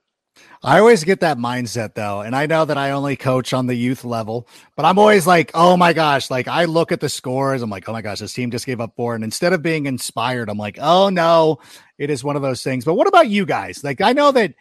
I 0.62 0.78
always 0.78 1.04
get 1.04 1.20
that 1.20 1.38
mindset 1.38 1.94
though. 1.94 2.20
And 2.20 2.34
I 2.34 2.46
know 2.46 2.64
that 2.64 2.78
I 2.78 2.92
only 2.92 3.16
coach 3.16 3.52
on 3.52 3.66
the 3.66 3.74
youth 3.74 4.04
level, 4.04 4.48
but 4.76 4.84
I'm 4.84 4.98
always 4.98 5.26
like, 5.26 5.50
oh 5.54 5.76
my 5.76 5.92
gosh, 5.92 6.30
like 6.30 6.48
I 6.48 6.64
look 6.64 6.92
at 6.92 7.00
the 7.00 7.08
scores. 7.08 7.62
I'm 7.62 7.70
like, 7.70 7.88
oh 7.88 7.92
my 7.92 8.02
gosh, 8.02 8.20
this 8.20 8.32
team 8.32 8.50
just 8.50 8.66
gave 8.66 8.80
up 8.80 8.94
four. 8.96 9.14
And 9.14 9.24
instead 9.24 9.52
of 9.52 9.62
being 9.62 9.86
inspired, 9.86 10.48
I'm 10.48 10.58
like, 10.58 10.78
oh 10.80 11.08
no, 11.10 11.58
it 11.98 12.10
is 12.10 12.24
one 12.24 12.36
of 12.36 12.42
those 12.42 12.62
things. 12.62 12.84
But 12.84 12.94
what 12.94 13.08
about 13.08 13.28
you 13.28 13.44
guys? 13.44 13.84
Like, 13.84 14.00
I 14.00 14.12
know 14.12 14.32
that 14.32 14.54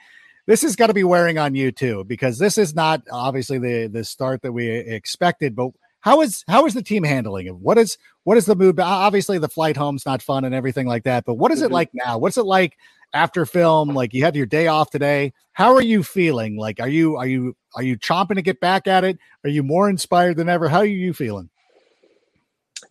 this 0.48 0.64
is 0.64 0.76
going 0.76 0.90
to 0.90 0.94
be 0.94 1.04
wearing 1.04 1.38
on 1.38 1.56
you 1.56 1.72
too, 1.72 2.04
because 2.04 2.38
this 2.38 2.58
is 2.58 2.76
not 2.76 3.04
obviously 3.12 3.60
the, 3.60 3.88
the 3.88 4.04
start 4.04 4.42
that 4.42 4.52
we 4.52 4.68
expected, 4.68 5.56
but 5.56 5.72
how 6.02 6.22
is 6.22 6.44
how 6.48 6.66
is 6.66 6.74
the 6.74 6.84
team 6.84 7.04
handling 7.04 7.48
it? 7.48 7.56
What 7.56 7.78
is 7.78 7.98
what 8.24 8.38
is 8.38 8.46
the 8.46 8.56
mood? 8.56 8.80
Obviously, 8.80 9.38
the 9.38 9.48
flight 9.48 9.78
home's 9.78 10.06
not 10.06 10.22
fun 10.22 10.44
and 10.44 10.54
everything 10.54 10.88
like 10.88 11.04
that. 11.04 11.26
But 11.26 11.36
what 11.36 11.52
is 11.52 11.62
it 11.62 11.66
mm-hmm. 11.66 11.74
like 11.76 11.90
now? 11.94 12.18
What's 12.18 12.38
it 12.38 12.46
like 12.46 12.78
after 13.14 13.46
film? 13.46 13.90
Like 13.90 14.14
you 14.14 14.24
had 14.24 14.36
your 14.36 14.46
day 14.46 14.68
off 14.68 14.90
today. 14.90 15.34
How 15.54 15.74
are 15.76 15.82
you 15.82 16.04
feeling? 16.04 16.58
Like 16.58 16.80
are 16.80 16.88
you 16.88 17.16
are 17.18 17.28
you 17.28 17.56
are 17.76 17.84
you 17.84 17.98
chomping 17.98 18.36
to 18.36 18.42
get 18.42 18.60
back 18.60 18.88
at 18.88 19.04
it? 19.04 19.20
Are 19.44 19.50
you 19.50 19.64
more 19.64 19.90
inspired 19.90 20.38
than 20.38 20.50
ever? 20.50 20.68
How 20.68 20.80
are 20.80 20.86
you 20.86 21.14
feeling? 21.14 21.50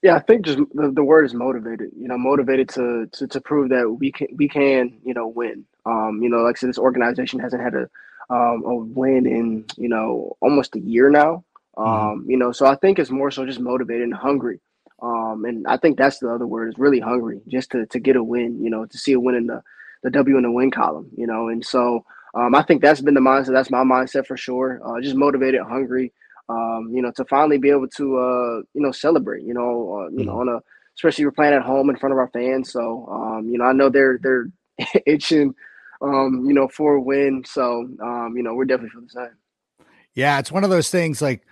Yeah, 0.03 0.17
I 0.17 0.21
think 0.21 0.47
just 0.47 0.59
the, 0.73 0.91
the 0.91 1.05
word 1.05 1.27
is 1.27 1.35
motivated. 1.35 1.91
You 1.99 2.09
know, 2.09 2.17
motivated 2.17 2.69
to, 2.71 3.07
to 3.13 3.27
to 3.27 3.41
prove 3.41 3.69
that 3.71 3.91
we 3.99 4.13
can 4.13 4.29
we 4.37 4.49
can 4.49 4.99
you 5.05 5.15
know 5.15 5.27
win. 5.27 5.65
Um, 5.85 6.21
you 6.23 6.29
know, 6.29 6.39
like 6.39 6.57
I 6.57 6.59
said, 6.59 6.69
this 6.69 6.79
organization 6.79 7.41
hasn't 7.41 7.63
had 7.63 7.75
a 7.75 7.89
um, 8.31 8.63
a 8.65 8.75
win 8.77 9.27
in 9.27 9.65
you 9.77 9.89
know 9.89 10.37
almost 10.41 10.77
a 10.77 10.81
year 10.81 11.11
now. 11.11 11.45
Mm-hmm. 11.81 12.09
Um, 12.09 12.27
you 12.29 12.37
know, 12.37 12.53
so 12.53 12.67
I 12.67 12.77
think 12.77 12.99
it's 12.99 13.11
more 13.11 13.31
so 13.31 13.47
just 13.47 13.61
motivated 13.61 14.03
and 14.03 14.15
hungry. 14.15 14.61
Um, 15.03 15.45
and 15.47 15.67
I 15.67 15.79
think 15.79 15.97
that's 15.97 16.19
the 16.19 16.31
other 16.31 16.47
word 16.47 16.69
is 16.69 16.79
really 16.79 17.01
hungry, 17.01 17.41
just 17.49 17.71
to 17.71 17.87
to 17.87 17.99
get 17.99 18.17
a 18.17 18.23
win. 18.23 18.63
You 18.63 18.71
know, 18.71 18.85
to 18.85 18.99
see 18.99 19.13
a 19.13 19.21
win 19.21 19.35
in 19.35 19.47
the 19.47 19.63
the 20.03 20.11
W 20.11 20.37
in 20.37 20.43
the 20.43 20.51
win 20.51 20.71
column. 20.71 21.09
You 21.17 21.27
know, 21.27 21.49
and 21.49 21.65
so 21.65 22.05
um, 22.35 22.55
I 22.55 22.63
think 22.63 22.83
that's 22.83 23.01
been 23.01 23.15
the 23.15 23.21
mindset. 23.21 23.53
That's 23.53 23.71
my 23.71 23.83
mindset 23.83 24.27
for 24.27 24.37
sure. 24.37 24.81
Uh, 24.85 25.01
just 25.01 25.17
motivated, 25.17 25.63
hungry. 25.63 26.13
Um, 26.51 26.91
you 26.93 27.01
know, 27.01 27.13
to 27.13 27.25
finally 27.27 27.59
be 27.59 27.71
able 27.71 27.89
to 27.89 28.19
uh, 28.19 28.57
you 28.75 28.83
know 28.83 28.93
celebrate. 28.93 29.45
You 29.45 29.55
know, 29.55 30.01
uh, 30.01 30.11
you 30.11 30.19
mm-hmm. 30.19 30.27
know 30.27 30.41
on 30.41 30.49
a 30.49 30.61
especially 30.97 31.25
we're 31.25 31.33
playing 31.33 31.55
at 31.55 31.63
home 31.63 31.89
in 31.89 31.97
front 31.97 32.13
of 32.13 32.19
our 32.19 32.29
fans. 32.29 32.71
So 32.71 33.07
um, 33.11 33.49
you 33.49 33.57
know, 33.57 33.65
I 33.65 33.73
know 33.73 33.89
they're 33.89 34.19
they're 34.23 34.49
itching. 35.07 35.55
Um, 36.03 36.47
you 36.47 36.55
know, 36.55 36.67
for 36.67 36.95
a 36.95 37.01
win. 37.03 37.45
So, 37.45 37.87
um, 38.03 38.33
you 38.35 38.43
know, 38.43 38.55
we're 38.55 38.65
definitely 38.65 38.89
for 38.89 39.03
the 39.03 39.09
same. 39.11 39.87
Yeah, 40.15 40.39
it's 40.39 40.51
one 40.51 40.65
of 40.65 40.71
those 40.71 40.89
things 40.89 41.21
like 41.21 41.43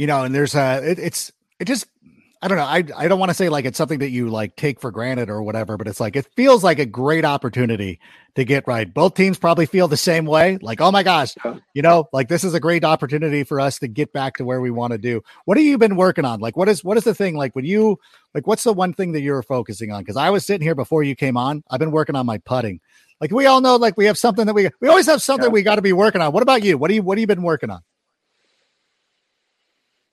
you 0.00 0.06
know, 0.06 0.24
and 0.24 0.34
there's 0.34 0.54
a, 0.54 0.80
it, 0.82 0.98
it's, 0.98 1.30
it 1.58 1.66
just, 1.66 1.86
I 2.40 2.48
don't 2.48 2.56
know. 2.56 2.64
I, 2.64 2.82
I 2.96 3.06
don't 3.06 3.18
want 3.18 3.28
to 3.28 3.34
say 3.34 3.50
like 3.50 3.66
it's 3.66 3.76
something 3.76 3.98
that 3.98 4.08
you 4.08 4.30
like 4.30 4.56
take 4.56 4.80
for 4.80 4.90
granted 4.90 5.28
or 5.28 5.42
whatever, 5.42 5.76
but 5.76 5.86
it's 5.86 6.00
like, 6.00 6.16
it 6.16 6.26
feels 6.36 6.64
like 6.64 6.78
a 6.78 6.86
great 6.86 7.26
opportunity 7.26 8.00
to 8.34 8.46
get 8.46 8.66
right. 8.66 8.92
Both 8.94 9.12
teams 9.12 9.36
probably 9.36 9.66
feel 9.66 9.88
the 9.88 9.98
same 9.98 10.24
way. 10.24 10.56
Like, 10.62 10.80
oh 10.80 10.90
my 10.90 11.02
gosh, 11.02 11.34
you 11.74 11.82
know, 11.82 12.08
like 12.14 12.28
this 12.28 12.44
is 12.44 12.54
a 12.54 12.60
great 12.60 12.82
opportunity 12.82 13.44
for 13.44 13.60
us 13.60 13.78
to 13.80 13.88
get 13.88 14.10
back 14.14 14.38
to 14.38 14.44
where 14.46 14.62
we 14.62 14.70
want 14.70 14.92
to 14.92 14.98
do. 14.98 15.20
What 15.44 15.58
have 15.58 15.66
you 15.66 15.76
been 15.76 15.96
working 15.96 16.24
on? 16.24 16.40
Like, 16.40 16.56
what 16.56 16.70
is, 16.70 16.82
what 16.82 16.96
is 16.96 17.04
the 17.04 17.14
thing? 17.14 17.36
Like 17.36 17.54
when 17.54 17.66
you, 17.66 17.98
like, 18.34 18.46
what's 18.46 18.64
the 18.64 18.72
one 18.72 18.94
thing 18.94 19.12
that 19.12 19.20
you're 19.20 19.42
focusing 19.42 19.92
on? 19.92 20.02
Cause 20.06 20.16
I 20.16 20.30
was 20.30 20.46
sitting 20.46 20.64
here 20.66 20.74
before 20.74 21.02
you 21.02 21.14
came 21.14 21.36
on. 21.36 21.62
I've 21.70 21.78
been 21.78 21.90
working 21.90 22.16
on 22.16 22.24
my 22.24 22.38
putting. 22.38 22.80
Like 23.20 23.32
we 23.32 23.44
all 23.44 23.60
know, 23.60 23.76
like 23.76 23.98
we 23.98 24.06
have 24.06 24.16
something 24.16 24.46
that 24.46 24.54
we, 24.54 24.70
we 24.80 24.88
always 24.88 25.04
have 25.04 25.20
something 25.20 25.48
yeah. 25.48 25.52
we 25.52 25.62
got 25.62 25.74
to 25.74 25.82
be 25.82 25.92
working 25.92 26.22
on. 26.22 26.32
What 26.32 26.42
about 26.42 26.62
you? 26.62 26.78
What 26.78 26.88
do 26.88 26.94
you, 26.94 27.02
what 27.02 27.18
have 27.18 27.20
you 27.20 27.26
been 27.26 27.42
working 27.42 27.68
on? 27.68 27.82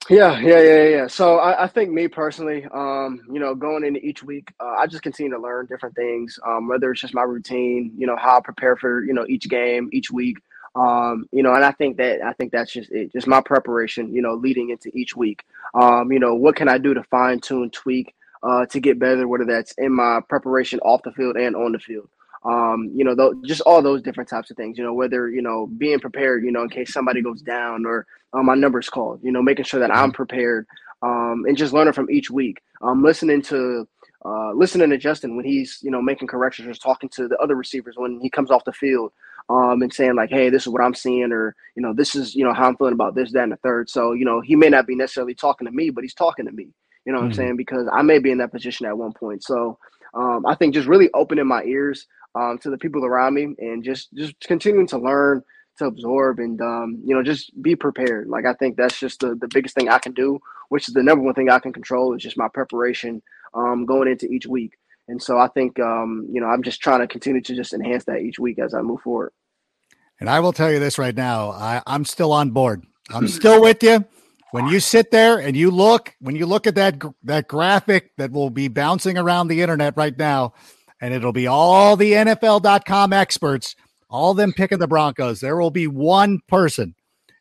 Yeah, 0.08 0.38
yeah, 0.40 0.60
yeah, 0.60 0.84
yeah. 0.84 1.06
So 1.06 1.38
I, 1.38 1.64
I 1.64 1.66
think 1.68 1.90
me 1.90 2.08
personally, 2.08 2.66
um, 2.72 3.22
you 3.30 3.40
know, 3.40 3.54
going 3.54 3.84
into 3.84 4.00
each 4.00 4.22
week, 4.22 4.52
uh, 4.60 4.76
I 4.78 4.86
just 4.86 5.02
continue 5.02 5.32
to 5.32 5.40
learn 5.40 5.66
different 5.66 5.96
things. 5.96 6.38
Um, 6.46 6.68
whether 6.68 6.90
it's 6.92 7.00
just 7.02 7.14
my 7.14 7.22
routine, 7.22 7.92
you 7.96 8.06
know, 8.06 8.16
how 8.16 8.38
I 8.38 8.40
prepare 8.40 8.76
for 8.76 9.04
you 9.04 9.12
know 9.14 9.26
each 9.28 9.48
game, 9.50 9.90
each 9.92 10.10
week. 10.10 10.38
Um, 10.76 11.26
you 11.32 11.42
know, 11.42 11.54
and 11.54 11.64
I 11.64 11.72
think 11.72 11.98
that 11.98 12.22
I 12.22 12.32
think 12.34 12.52
that's 12.52 12.72
just 12.72 12.90
it, 12.90 13.12
just 13.12 13.26
my 13.26 13.40
preparation. 13.42 14.14
You 14.14 14.22
know, 14.22 14.34
leading 14.34 14.70
into 14.70 14.90
each 14.96 15.16
week. 15.16 15.44
Um, 15.74 16.10
you 16.12 16.20
know, 16.20 16.34
what 16.34 16.56
can 16.56 16.68
I 16.68 16.78
do 16.78 16.94
to 16.94 17.02
fine 17.04 17.40
tune, 17.40 17.70
tweak, 17.70 18.14
uh, 18.42 18.66
to 18.66 18.80
get 18.80 18.98
better? 18.98 19.28
Whether 19.28 19.44
that's 19.46 19.72
in 19.78 19.94
my 19.94 20.20
preparation 20.28 20.80
off 20.80 21.02
the 21.02 21.12
field 21.12 21.36
and 21.36 21.54
on 21.54 21.72
the 21.72 21.78
field 21.78 22.08
um, 22.44 22.90
you 22.94 23.04
know, 23.04 23.14
th- 23.14 23.44
just 23.44 23.60
all 23.62 23.82
those 23.82 24.02
different 24.02 24.28
types 24.28 24.50
of 24.50 24.56
things. 24.56 24.78
You 24.78 24.84
know, 24.84 24.94
whether 24.94 25.28
you 25.28 25.42
know 25.42 25.66
being 25.78 26.00
prepared, 26.00 26.44
you 26.44 26.52
know, 26.52 26.62
in 26.62 26.68
case 26.68 26.92
somebody 26.92 27.22
goes 27.22 27.42
down 27.42 27.84
or 27.86 28.06
um, 28.32 28.46
my 28.46 28.54
number's 28.54 28.88
called. 28.88 29.20
You 29.22 29.32
know, 29.32 29.42
making 29.42 29.64
sure 29.64 29.80
that 29.80 29.94
I'm 29.94 30.12
prepared, 30.12 30.66
um, 31.02 31.44
and 31.46 31.56
just 31.56 31.72
learning 31.72 31.94
from 31.94 32.10
each 32.10 32.30
week. 32.30 32.60
Um, 32.80 33.02
listening 33.02 33.42
to 33.42 33.88
uh, 34.24 34.52
listening 34.52 34.90
to 34.90 34.98
Justin 34.98 35.36
when 35.36 35.44
he's 35.44 35.78
you 35.82 35.90
know 35.90 36.02
making 36.02 36.28
corrections 36.28 36.68
or 36.68 36.74
talking 36.80 37.08
to 37.10 37.28
the 37.28 37.38
other 37.38 37.54
receivers 37.54 37.94
when 37.96 38.20
he 38.20 38.30
comes 38.30 38.50
off 38.50 38.64
the 38.64 38.72
field. 38.72 39.12
Um, 39.50 39.80
and 39.80 39.90
saying 39.90 40.14
like, 40.14 40.28
hey, 40.28 40.50
this 40.50 40.64
is 40.64 40.68
what 40.68 40.82
I'm 40.82 40.94
seeing, 40.94 41.32
or 41.32 41.56
you 41.74 41.80
know, 41.80 41.94
this 41.94 42.14
is 42.14 42.34
you 42.34 42.44
know 42.44 42.52
how 42.52 42.68
I'm 42.68 42.76
feeling 42.76 42.92
about 42.92 43.14
this, 43.14 43.32
that, 43.32 43.44
and 43.44 43.52
the 43.52 43.56
third. 43.56 43.88
So 43.88 44.12
you 44.12 44.26
know, 44.26 44.42
he 44.42 44.54
may 44.54 44.68
not 44.68 44.86
be 44.86 44.94
necessarily 44.94 45.34
talking 45.34 45.66
to 45.66 45.72
me, 45.72 45.88
but 45.88 46.04
he's 46.04 46.12
talking 46.12 46.44
to 46.44 46.52
me. 46.52 46.68
You 47.06 47.12
know 47.14 47.20
what 47.20 47.30
mm-hmm. 47.30 47.40
I'm 47.40 47.46
saying? 47.46 47.56
Because 47.56 47.88
I 47.90 48.02
may 48.02 48.18
be 48.18 48.30
in 48.30 48.36
that 48.38 48.52
position 48.52 48.84
at 48.84 48.98
one 48.98 49.14
point. 49.14 49.42
So 49.42 49.78
um, 50.12 50.44
I 50.46 50.54
think 50.54 50.74
just 50.74 50.88
really 50.88 51.08
opening 51.14 51.46
my 51.46 51.62
ears 51.64 52.06
um, 52.38 52.58
to 52.58 52.70
the 52.70 52.78
people 52.78 53.04
around 53.04 53.34
me 53.34 53.54
and 53.58 53.82
just 53.82 54.14
just 54.14 54.38
continuing 54.40 54.86
to 54.88 54.98
learn 54.98 55.42
to 55.78 55.86
absorb 55.86 56.38
and 56.38 56.60
um, 56.60 57.00
you 57.04 57.14
know 57.14 57.22
just 57.22 57.50
be 57.62 57.74
prepared. 57.74 58.28
Like 58.28 58.46
i 58.46 58.52
think 58.54 58.76
that's 58.76 58.98
just 58.98 59.20
the, 59.20 59.34
the 59.34 59.48
biggest 59.48 59.74
thing 59.74 59.88
i 59.88 59.98
can 59.98 60.12
do 60.12 60.38
which 60.68 60.86
is 60.88 60.94
the 60.94 61.02
number 61.02 61.24
one 61.24 61.34
thing 61.34 61.50
i 61.50 61.58
can 61.58 61.72
control 61.72 62.14
is 62.14 62.22
just 62.22 62.36
my 62.36 62.48
preparation 62.48 63.22
um, 63.54 63.86
going 63.86 64.08
into 64.08 64.26
each 64.26 64.46
week. 64.46 64.74
And 65.08 65.22
so 65.22 65.38
i 65.38 65.48
think 65.48 65.78
um, 65.80 66.26
you 66.30 66.40
know 66.40 66.48
i'm 66.48 66.62
just 66.62 66.80
trying 66.80 67.00
to 67.00 67.06
continue 67.06 67.40
to 67.42 67.54
just 67.54 67.72
enhance 67.72 68.04
that 68.04 68.20
each 68.20 68.38
week 68.38 68.58
as 68.58 68.74
i 68.74 68.82
move 68.82 69.00
forward. 69.00 69.32
And 70.20 70.28
i 70.28 70.40
will 70.40 70.52
tell 70.52 70.70
you 70.70 70.78
this 70.78 70.98
right 70.98 71.14
now 71.14 71.50
I, 71.50 71.82
i'm 71.86 72.04
still 72.04 72.32
on 72.32 72.50
board. 72.50 72.84
I'm 73.10 73.26
still 73.28 73.62
with 73.62 73.82
you. 73.82 74.04
When 74.50 74.66
you 74.68 74.80
sit 74.80 75.10
there 75.10 75.38
and 75.38 75.56
you 75.56 75.70
look 75.70 76.14
when 76.20 76.36
you 76.36 76.46
look 76.46 76.66
at 76.66 76.74
that 76.74 77.02
that 77.24 77.48
graphic 77.48 78.12
that 78.18 78.32
will 78.32 78.50
be 78.50 78.68
bouncing 78.68 79.16
around 79.16 79.48
the 79.48 79.62
internet 79.62 79.96
right 79.96 80.16
now 80.16 80.52
and 81.00 81.14
it'll 81.14 81.32
be 81.32 81.46
all 81.46 81.96
the 81.96 82.12
NFL.com 82.12 83.12
experts, 83.12 83.76
all 84.08 84.34
them 84.34 84.52
picking 84.52 84.78
the 84.78 84.88
Broncos. 84.88 85.40
There 85.40 85.56
will 85.56 85.70
be 85.70 85.86
one 85.86 86.40
person 86.48 86.94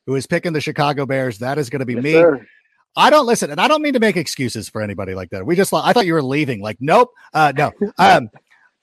who 0.05 0.15
is 0.15 0.27
picking 0.27 0.53
the 0.53 0.61
Chicago 0.61 1.05
Bears. 1.05 1.39
That 1.39 1.57
is 1.57 1.69
going 1.69 1.79
to 1.79 1.85
be 1.85 1.95
yes, 1.95 2.03
me. 2.03 2.13
Sir. 2.13 2.47
I 2.95 3.11
don't 3.11 3.27
listen, 3.27 3.51
and 3.51 3.61
I 3.61 3.67
don't 3.67 3.83
mean 3.83 3.93
to 3.93 3.99
make 3.99 4.17
excuses 4.17 4.69
for 4.69 4.81
anybody 4.81 5.13
like 5.13 5.29
that. 5.29 5.45
We 5.45 5.55
just, 5.55 5.71
I 5.71 5.93
thought 5.93 6.07
you 6.07 6.13
were 6.13 6.23
leaving. 6.23 6.61
Like, 6.61 6.77
nope, 6.79 7.13
uh, 7.33 7.53
no. 7.55 7.71
Um, 7.99 8.29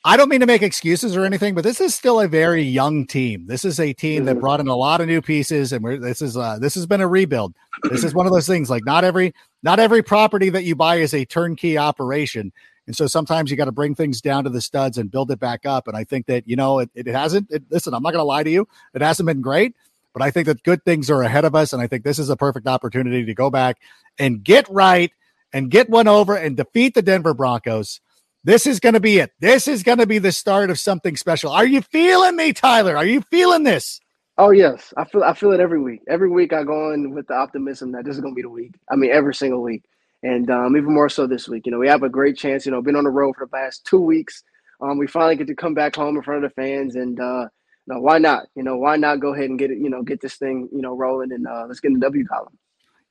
I 0.06 0.18
don't 0.18 0.28
mean 0.28 0.40
to 0.40 0.46
make 0.46 0.60
excuses 0.60 1.16
or 1.16 1.24
anything, 1.24 1.54
but 1.54 1.64
this 1.64 1.80
is 1.80 1.94
still 1.94 2.20
a 2.20 2.28
very 2.28 2.62
young 2.62 3.06
team. 3.06 3.46
This 3.46 3.64
is 3.64 3.80
a 3.80 3.94
team 3.94 4.26
that 4.26 4.32
mm-hmm. 4.32 4.40
brought 4.40 4.60
in 4.60 4.68
a 4.68 4.76
lot 4.76 5.00
of 5.00 5.06
new 5.06 5.22
pieces, 5.22 5.72
and 5.72 5.82
we're, 5.82 5.96
this 5.96 6.20
is 6.20 6.37
uh, 6.37 6.58
this 6.58 6.74
has 6.74 6.84
been 6.84 7.00
a 7.00 7.08
rebuild. 7.08 7.54
This 7.84 8.04
is 8.04 8.12
one 8.12 8.26
of 8.26 8.32
those 8.32 8.46
things. 8.46 8.68
Like, 8.68 8.84
not 8.84 9.02
every 9.02 9.34
not 9.62 9.80
every 9.80 10.02
property 10.02 10.50
that 10.50 10.64
you 10.64 10.76
buy 10.76 10.96
is 10.96 11.14
a 11.14 11.24
turnkey 11.24 11.78
operation. 11.78 12.52
And 12.87 12.94
so 12.94 13.07
sometimes 13.07 13.51
you 13.51 13.57
got 13.57 13.64
to 13.64 13.73
bring 13.73 13.94
things 13.94 14.20
down 14.20 14.44
to 14.44 14.51
the 14.51 14.61
studs 14.61 14.99
and 14.99 15.11
build 15.11 15.31
it 15.31 15.40
back 15.40 15.64
up. 15.64 15.88
And 15.88 15.97
I 15.97 16.05
think 16.05 16.27
that, 16.27 16.47
you 16.47 16.57
know, 16.57 16.81
it, 16.81 16.90
it 16.94 17.07
hasn't, 17.07 17.51
it, 17.51 17.62
listen, 17.70 17.94
I'm 17.94 18.03
not 18.03 18.12
going 18.12 18.20
to 18.20 18.25
lie 18.25 18.42
to 18.42 18.51
you. 18.51 18.68
It 18.92 19.03
hasn't 19.03 19.27
been 19.27 19.40
great, 19.40 19.75
but 20.12 20.23
I 20.23 20.31
think 20.31 20.47
that 20.47 20.62
good 20.62 20.85
things 20.85 21.11
are 21.11 21.23
ahead 21.23 21.44
of 21.44 21.55
us. 21.55 21.73
And 21.73 21.81
I 21.81 21.87
think 21.87 22.05
this 22.05 22.18
is 22.18 22.29
a 22.29 22.37
perfect 22.37 22.66
opportunity 22.66 23.25
to 23.25 23.35
go 23.35 23.51
back 23.51 23.79
and 24.18 24.44
get 24.44 24.68
right 24.68 25.11
and 25.53 25.70
get 25.70 25.88
one 25.88 26.09
over 26.09 26.37
and 26.37 26.57
defeat 26.57 26.94
the 26.94 27.03
Denver 27.03 27.33
Broncos. 27.33 28.01
This 28.42 28.66
is 28.66 28.81
going 28.81 28.92
to 28.92 29.01
be 29.01 29.18
it. 29.18 29.33
This 29.40 29.66
is 29.66 29.83
going 29.83 29.99
to 29.99 30.07
be 30.07 30.18
the 30.18 30.33
start 30.33 30.68
of 30.68 30.79
something 30.79 31.16
special. 31.16 31.51
Are 31.51 31.64
you 31.64 31.81
feeling 31.81 32.37
me, 32.37 32.53
Tyler? 32.53 32.94
Are 32.97 33.07
you 33.07 33.23
feeling 33.23 33.62
this? 33.62 34.01
Oh 34.37 34.51
yes, 34.51 34.92
I 34.97 35.05
feel 35.05 35.23
I 35.23 35.33
feel 35.33 35.53
it 35.53 35.61
every 35.61 35.81
week. 35.81 36.01
Every 36.09 36.29
week 36.29 36.53
I 36.53 36.64
go 36.64 36.92
in 36.92 37.14
with 37.14 37.29
the 37.29 37.35
optimism 37.35 37.92
that 37.92 38.05
this 38.05 38.16
is 38.16 38.20
going 38.20 38.35
to 38.35 38.37
be 38.37 38.42
the 38.42 38.51
week. 38.51 38.75
I 38.90 38.97
mean, 38.97 39.12
every 39.12 39.33
single 39.33 39.62
week 39.62 39.85
and 40.24 40.50
um, 40.50 40.76
even 40.76 40.92
more 40.92 41.08
so 41.08 41.26
this 41.26 41.48
week. 41.48 41.66
You 41.66 41.72
know, 41.72 41.78
we 41.78 41.87
have 41.87 42.02
a 42.02 42.08
great 42.08 42.37
chance. 42.37 42.66
You 42.66 42.72
know, 42.72 42.82
been 42.82 42.96
on 42.96 43.04
the 43.04 43.10
road 43.10 43.37
for 43.37 43.44
the 43.44 43.50
past 43.50 43.84
two 43.84 44.00
weeks. 44.00 44.42
Um, 44.80 44.98
we 44.98 45.06
finally 45.06 45.37
get 45.37 45.46
to 45.46 45.54
come 45.54 45.74
back 45.74 45.94
home 45.94 46.16
in 46.16 46.22
front 46.22 46.44
of 46.44 46.50
the 46.50 46.54
fans, 46.54 46.96
and 46.96 47.20
uh, 47.20 47.46
you 47.87 47.94
know, 47.94 48.00
why 48.00 48.18
not? 48.18 48.46
You 48.56 48.64
know, 48.64 48.76
why 48.76 48.96
not 48.96 49.20
go 49.20 49.34
ahead 49.34 49.50
and 49.50 49.58
get 49.58 49.70
it? 49.70 49.78
You 49.78 49.90
know, 49.90 50.02
get 50.02 50.20
this 50.20 50.37
thing 50.37 50.68
you 50.72 50.82
know 50.82 50.96
rolling, 50.96 51.30
and 51.30 51.46
uh, 51.46 51.66
let's 51.68 51.78
get 51.78 51.88
in 51.88 51.94
the 51.94 52.00
W 52.00 52.26
column. 52.26 52.58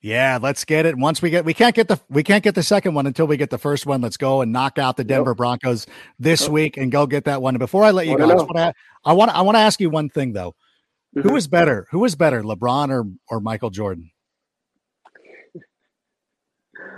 Yeah, 0.02 0.38
let's 0.42 0.66
get 0.66 0.86
it. 0.86 0.98
Once 0.98 1.22
we 1.22 1.30
get, 1.30 1.46
we 1.46 1.54
can't 1.54 1.74
get 1.74 1.88
the 1.88 1.98
we 2.10 2.24
can't 2.24 2.44
get 2.44 2.56
the 2.56 2.64
second 2.64 2.94
one 2.94 3.08
until 3.08 3.26
we 3.26 3.38
get 3.38 3.52
the 3.52 3.58
first 3.58 3.86
one. 3.86 4.02
Let's 4.02 4.18
go 4.18 4.42
and 4.42 4.52
knock 4.52 4.78
out 4.78 4.98
the 4.98 5.06
Denver 5.06 5.30
yep. 5.32 5.38
Broncos 5.38 5.88
this 6.20 6.42
yep. 6.42 6.52
week 6.52 6.78
and 6.78 6.92
go 6.92 7.06
get 7.06 7.24
that 7.26 7.42
one. 7.42 7.54
And 7.54 7.60
before 7.60 7.86
I 7.86 7.92
let 7.92 8.08
you 8.08 8.18
go, 8.18 8.30
I, 8.30 8.36
want 8.36 8.50
to 8.50 8.74
I 9.06 9.14
want 9.14 9.32
I 9.32 9.42
want 9.44 9.56
to 9.56 9.62
ask 9.62 9.80
you 9.80 9.90
one 9.90 10.10
thing 10.10 10.34
though. 10.34 10.56
Mm-hmm. 11.16 11.30
Who 11.30 11.36
is 11.36 11.48
better? 11.48 11.88
Who 11.92 12.04
is 12.04 12.16
better, 12.16 12.44
LeBron 12.44 12.90
or 12.90 13.06
or 13.30 13.40
Michael 13.40 13.70
Jordan? 13.70 14.12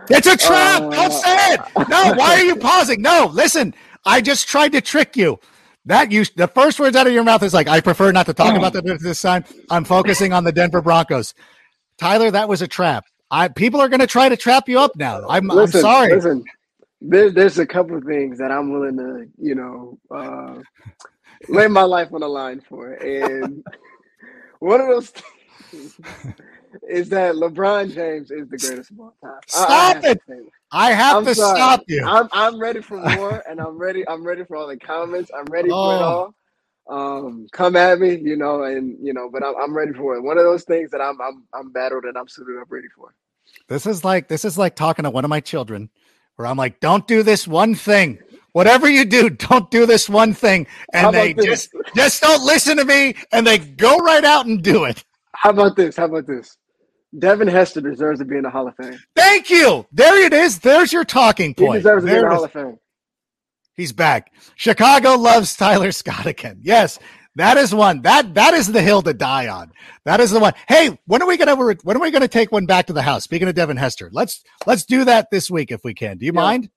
It's 0.10 0.28
a 0.28 0.38
trap. 0.38 0.84
Uh, 0.84 0.90
Don't 0.90 1.12
say 1.14 1.54
it. 1.54 1.62
No, 1.90 2.14
why 2.16 2.36
are 2.36 2.44
you 2.44 2.56
pausing? 2.56 3.02
No, 3.02 3.30
listen. 3.34 3.74
I 4.06 4.22
just 4.22 4.48
tried 4.48 4.72
to 4.74 4.82
trick 4.82 5.18
you. 5.18 5.40
That 5.88 6.12
you 6.12 6.26
the 6.36 6.48
first 6.48 6.80
words 6.80 6.96
out 6.96 7.06
of 7.08 7.14
your 7.14 7.24
mouth 7.24 7.44
is 7.44 7.54
like, 7.54 7.68
I 7.68 7.80
prefer 7.82 8.12
not 8.12 8.26
to 8.28 8.34
talk 8.34 8.56
about 8.56 8.74
that 8.74 8.86
this 9.02 9.22
time. 9.22 9.46
I'm 9.70 9.86
focusing 9.86 10.34
on 10.34 10.44
the 10.44 10.52
Denver 10.52 10.82
Broncos. 10.82 11.34
Tyler, 12.00 12.32
that 12.32 12.50
was 12.50 12.62
a 12.62 12.68
trap. 12.68 13.06
I 13.30 13.48
people 13.50 13.80
are 13.82 13.90
gonna 13.90 14.08
try 14.08 14.30
to 14.30 14.38
trap 14.38 14.68
you 14.68 14.80
up 14.80 14.96
now. 14.96 15.22
I'm, 15.28 15.48
listen, 15.48 15.80
I'm 15.80 15.82
sorry. 15.82 16.16
Listen, 16.16 16.44
there, 17.02 17.32
there's 17.32 17.60
a 17.60 17.68
couple 17.68 17.98
of 17.98 18.04
things 18.04 18.38
that 18.40 18.52
I'm 18.52 18.72
willing 18.72 18.98
to, 18.98 19.28
you 19.38 19.56
know, 19.56 20.00
uh, 20.10 20.60
lay 21.50 21.68
my 21.68 21.84
life 21.84 22.14
on 22.14 22.22
the 22.22 22.28
line 22.28 22.62
for. 22.62 22.94
And 22.94 23.64
one 24.60 24.82
of 24.82 24.88
those 24.88 25.10
things 25.72 26.00
is 26.90 27.10
that 27.10 27.36
LeBron 27.36 27.94
James 27.94 28.32
is 28.32 28.50
the 28.50 28.58
greatest 28.58 28.92
of 28.92 29.00
all 29.00 29.16
time. 29.24 29.40
Stop 29.48 29.98
I, 30.04 30.10
it! 30.12 30.22
I 30.72 30.92
have 30.94 31.18
I'm 31.18 31.26
to 31.26 31.36
sorry. 31.36 31.58
stop 31.58 31.84
you. 31.88 32.06
I'm 32.06 32.30
I'm 32.32 32.60
ready 32.60 32.82
for 32.82 32.98
more, 33.16 33.44
and 33.50 33.60
I'm 33.62 33.78
ready. 33.78 34.08
I'm 34.08 34.26
ready 34.26 34.44
for 34.46 34.58
all 34.58 34.68
the 34.68 34.78
comments. 34.78 35.32
I'm 35.38 35.46
ready 35.52 35.74
for 35.74 35.96
it 35.96 36.02
Oh. 36.02 36.02
all. 36.02 36.34
Um, 36.90 37.48
come 37.52 37.76
at 37.76 38.00
me, 38.00 38.16
you 38.18 38.38
know, 38.38 38.64
and 38.64 38.98
you 39.02 39.14
know, 39.14 39.30
but 39.32 39.44
I'm 39.44 39.56
I'm 39.58 39.76
ready 39.76 39.94
for 39.94 40.16
it. 40.16 40.22
One 40.24 40.38
of 40.38 40.44
those 40.44 40.64
things 40.64 40.92
that 40.92 41.02
I'm 41.02 41.20
I'm 41.22 41.46
I'm 41.54 41.72
battled 41.72 42.06
and 42.06 42.18
I'm 42.18 42.28
suited 42.28 42.60
up 42.60 42.68
ready 42.70 42.88
for. 42.96 43.14
This 43.68 43.86
is 43.86 44.04
like 44.06 44.28
this 44.28 44.46
is 44.46 44.58
like 44.58 44.76
talking 44.76 45.04
to 45.04 45.10
one 45.10 45.24
of 45.26 45.30
my 45.30 45.40
children, 45.40 45.90
where 46.36 46.48
I'm 46.48 46.58
like, 46.58 46.80
"Don't 46.80 47.08
do 47.08 47.24
this 47.24 47.48
one 47.48 47.76
thing. 47.76 48.20
Whatever 48.54 48.90
you 48.90 49.06
do, 49.06 49.30
don't 49.30 49.70
do 49.72 49.86
this 49.86 50.10
one 50.10 50.34
thing." 50.34 50.68
And 50.94 51.14
they 51.14 51.34
this? 51.34 51.46
just 51.46 51.70
just 51.96 52.22
don't 52.22 52.44
listen 52.46 52.78
to 52.78 52.86
me, 52.86 53.16
and 53.32 53.48
they 53.48 53.58
go 53.60 53.98
right 54.00 54.24
out 54.26 54.46
and 54.46 54.62
do 54.62 54.86
it. 54.86 55.04
How 55.36 55.52
about 55.52 55.76
this? 55.76 55.98
How 55.98 56.06
about 56.06 56.28
this? 56.28 56.58
Devin 57.20 57.48
Hester 57.48 57.82
deserves 57.82 58.20
to 58.20 58.26
be 58.26 58.38
in 58.38 58.44
the 58.44 58.50
Hall 58.50 58.68
of 58.68 58.76
Fame. 58.76 59.00
Thank 59.16 59.50
you. 59.50 59.86
There 59.92 60.26
it 60.26 60.34
is. 60.34 60.60
There's 60.60 60.92
your 60.92 61.06
talking 61.06 61.54
point. 61.54 61.74
He 61.74 61.78
deserves 61.80 62.04
to 62.06 62.12
be 62.12 62.18
in 62.18 62.22
the 62.24 62.30
Hall 62.30 62.44
of 62.44 62.52
Fame. 62.52 62.78
He's 63.76 63.92
back. 63.92 64.32
Chicago 64.56 65.16
loves 65.16 65.56
Tyler 65.56 65.92
Scott 65.92 66.26
again. 66.26 66.60
Yes, 66.62 66.98
that 67.36 67.58
is 67.58 67.76
one. 67.76 68.02
That 68.04 68.34
that 68.36 68.54
is 68.54 68.72
the 68.72 68.82
hill 68.82 69.02
to 69.02 69.14
die 69.14 69.48
on. 69.50 69.72
That 70.06 70.20
is 70.22 70.32
the 70.32 70.40
one. 70.40 70.54
Hey, 70.68 70.98
when 71.08 71.22
are 71.22 71.28
we 71.28 71.36
gonna 71.38 71.56
when 71.56 71.98
are 71.98 72.00
we 72.02 72.12
gonna 72.12 72.28
take 72.30 72.52
one 72.52 72.66
back 72.66 72.86
to 72.88 72.94
the 72.94 73.02
house? 73.02 73.24
Speaking 73.26 73.48
of 73.50 73.56
Devin 73.56 73.76
Hester, 73.78 74.10
let's 74.14 74.44
let's 74.66 74.86
do 74.86 75.04
that 75.06 75.28
this 75.32 75.52
week 75.52 75.72
if 75.72 75.82
we 75.84 75.94
can. 75.94 76.18
Do 76.18 76.26
you 76.26 76.32
Yeah. 76.34 76.40
mind? 76.42 76.70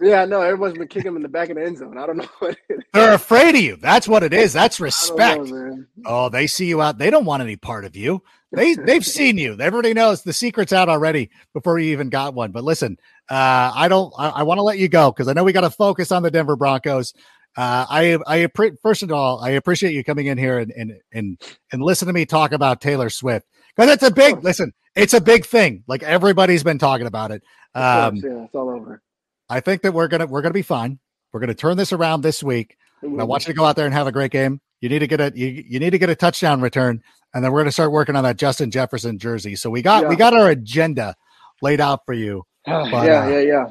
Yeah, 0.00 0.24
no, 0.24 0.40
everyone's 0.42 0.76
been 0.76 0.88
kicking 0.88 1.08
him 1.12 1.16
in 1.16 1.22
the 1.22 1.28
back 1.28 1.48
of 1.48 1.56
the 1.56 1.62
end 1.64 1.78
zone. 1.78 1.96
I 1.96 2.06
don't 2.06 2.16
know 2.16 2.26
what 2.40 2.52
it 2.68 2.74
is. 2.76 2.84
They're 2.92 3.14
afraid 3.14 3.54
of 3.54 3.60
you. 3.60 3.76
That's 3.76 4.08
what 4.08 4.22
it 4.24 4.34
is. 4.34 4.52
That's 4.52 4.80
respect. 4.80 5.44
know. 5.46 5.84
Oh, 6.04 6.28
they 6.28 6.48
see 6.48 6.66
you 6.66 6.82
out. 6.82 6.98
They 6.98 7.08
don't 7.08 7.24
want 7.24 7.42
any 7.42 7.56
part 7.56 7.84
of 7.84 7.94
you. 7.96 8.22
They 8.52 8.74
they've 8.74 9.04
seen 9.04 9.38
you. 9.38 9.56
Everybody 9.58 9.94
knows 9.94 10.22
the 10.22 10.32
secret's 10.32 10.72
out 10.72 10.88
already 10.88 11.30
before 11.54 11.78
you 11.78 11.92
even 11.92 12.10
got 12.10 12.34
one. 12.34 12.52
But 12.52 12.64
listen, 12.64 12.98
uh, 13.30 13.72
I 13.74 13.88
don't. 13.88 14.12
I, 14.18 14.28
I 14.28 14.42
want 14.42 14.58
to 14.58 14.62
let 14.62 14.78
you 14.78 14.88
go 14.88 15.10
because 15.10 15.28
I 15.28 15.32
know 15.32 15.44
we 15.44 15.52
got 15.52 15.62
to 15.62 15.70
focus 15.70 16.12
on 16.12 16.22
the 16.22 16.30
Denver 16.30 16.56
Broncos. 16.56 17.14
Uh, 17.56 17.86
I 17.88 18.18
I 18.26 18.48
first 18.82 19.02
of 19.02 19.10
all, 19.10 19.40
I 19.40 19.50
appreciate 19.50 19.94
you 19.94 20.04
coming 20.04 20.26
in 20.26 20.38
here 20.38 20.58
and 20.58 20.70
and 20.72 21.00
and 21.12 21.40
and 21.72 21.82
listen 21.82 22.08
to 22.08 22.14
me 22.14 22.26
talk 22.26 22.52
about 22.52 22.80
Taylor 22.80 23.10
Swift 23.10 23.46
because 23.74 23.90
it's 23.90 24.02
a 24.02 24.10
big 24.10 24.42
listen. 24.44 24.72
It's 24.94 25.14
a 25.14 25.20
big 25.20 25.46
thing. 25.46 25.84
Like 25.86 26.02
everybody's 26.02 26.62
been 26.62 26.78
talking 26.78 27.06
about 27.06 27.30
it. 27.30 27.42
Um, 27.74 28.20
course, 28.20 28.24
yeah, 28.24 28.44
it's 28.44 28.54
all 28.54 28.68
over. 28.68 29.02
I 29.48 29.60
think 29.60 29.82
that 29.82 29.92
we're 29.92 30.08
gonna 30.08 30.26
we're 30.26 30.42
gonna 30.42 30.52
be 30.52 30.62
fine. 30.62 30.98
We're 31.32 31.40
gonna 31.40 31.54
turn 31.54 31.76
this 31.76 31.92
around 31.92 32.20
this 32.20 32.42
week. 32.42 32.76
I 33.02 33.24
want 33.24 33.46
you 33.46 33.52
to 33.52 33.56
go 33.58 33.64
out 33.64 33.76
there 33.76 33.86
and 33.86 33.94
have 33.94 34.06
a 34.06 34.12
great 34.12 34.30
game. 34.30 34.60
You 34.80 34.88
need 34.88 35.00
to 35.00 35.06
get 35.06 35.20
a 35.20 35.32
you, 35.34 35.64
you 35.66 35.78
need 35.78 35.90
to 35.90 35.98
get 35.98 36.10
a 36.10 36.14
touchdown 36.14 36.60
return, 36.60 37.02
and 37.34 37.44
then 37.44 37.52
we're 37.52 37.60
going 37.60 37.66
to 37.66 37.72
start 37.72 37.92
working 37.92 38.16
on 38.16 38.24
that 38.24 38.36
Justin 38.36 38.70
Jefferson 38.70 39.18
jersey. 39.18 39.56
So 39.56 39.70
we 39.70 39.82
got 39.82 40.08
we 40.08 40.16
got 40.16 40.34
our 40.34 40.50
agenda 40.50 41.14
laid 41.60 41.80
out 41.80 42.00
for 42.04 42.12
you. 42.12 42.44
but, 42.66 43.06
yeah, 43.06 43.22
uh, 43.22 43.28
yeah, 43.28 43.40
yeah. 43.40 43.66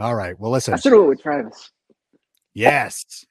All 0.00 0.14
right. 0.14 0.38
Well, 0.38 0.50
listen. 0.50 0.74
I 0.74 0.78
should 0.78 0.92
have 0.92 1.00
went 1.00 1.10
with 1.10 1.22
Travis. 1.22 1.70
Yes, 2.54 3.26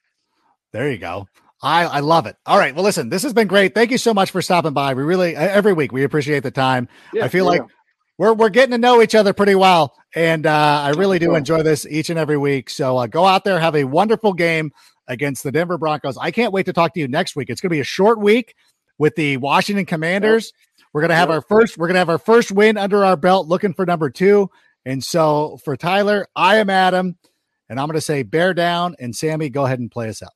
there 0.72 0.90
you 0.90 0.98
go. 0.98 1.26
I 1.62 1.84
I 1.84 2.00
love 2.00 2.26
it. 2.26 2.36
All 2.46 2.58
right. 2.58 2.74
Well, 2.74 2.84
listen. 2.84 3.08
This 3.08 3.22
has 3.22 3.32
been 3.32 3.48
great. 3.48 3.74
Thank 3.74 3.90
you 3.90 3.98
so 3.98 4.14
much 4.14 4.30
for 4.30 4.40
stopping 4.42 4.72
by. 4.72 4.94
We 4.94 5.02
really 5.02 5.34
every 5.34 5.72
week 5.72 5.92
we 5.92 6.04
appreciate 6.04 6.42
the 6.42 6.50
time. 6.50 6.88
Yeah, 7.12 7.24
I 7.24 7.28
feel 7.28 7.44
yeah. 7.44 7.62
like 7.62 7.70
we're 8.16 8.32
we're 8.34 8.48
getting 8.48 8.72
to 8.72 8.78
know 8.78 9.02
each 9.02 9.14
other 9.14 9.32
pretty 9.32 9.54
well, 9.54 9.94
and 10.14 10.46
uh, 10.46 10.82
I 10.84 10.90
really 10.90 11.18
do 11.18 11.34
enjoy 11.34 11.62
this 11.62 11.86
each 11.86 12.10
and 12.10 12.18
every 12.18 12.36
week. 12.36 12.70
So 12.70 12.96
uh, 12.96 13.06
go 13.06 13.24
out 13.24 13.44
there, 13.44 13.58
have 13.58 13.76
a 13.76 13.84
wonderful 13.84 14.34
game 14.34 14.72
against 15.08 15.42
the 15.42 15.50
Denver 15.50 15.78
Broncos. 15.78 16.16
I 16.18 16.30
can't 16.30 16.52
wait 16.52 16.66
to 16.66 16.72
talk 16.72 16.94
to 16.94 17.00
you 17.00 17.08
next 17.08 17.34
week. 17.34 17.48
It's 17.50 17.60
going 17.60 17.70
to 17.70 17.76
be 17.76 17.80
a 17.80 17.84
short 17.84 18.20
week 18.20 18.54
with 18.98 19.14
the 19.14 19.36
Washington 19.36 19.86
Commanders. 19.86 20.52
We're 20.92 21.02
going 21.02 21.10
to 21.10 21.16
have 21.16 21.30
our 21.30 21.42
first. 21.42 21.78
We're 21.78 21.86
going 21.86 21.94
to 21.94 22.00
have 22.00 22.08
our 22.08 22.18
first 22.18 22.50
win 22.50 22.76
under 22.76 23.04
our 23.04 23.16
belt, 23.16 23.46
looking 23.46 23.74
for 23.74 23.86
number 23.86 24.10
two. 24.10 24.50
And 24.84 25.02
so 25.04 25.58
for 25.64 25.76
Tyler, 25.76 26.26
I 26.34 26.56
am 26.56 26.70
Adam, 26.70 27.16
and 27.68 27.78
I'm 27.78 27.86
going 27.86 27.94
to 27.94 28.00
say 28.00 28.22
bear 28.22 28.54
down. 28.54 28.96
And 28.98 29.14
Sammy, 29.14 29.50
go 29.50 29.64
ahead 29.64 29.80
and 29.80 29.90
play 29.90 30.08
us 30.08 30.22
out. 30.22 30.32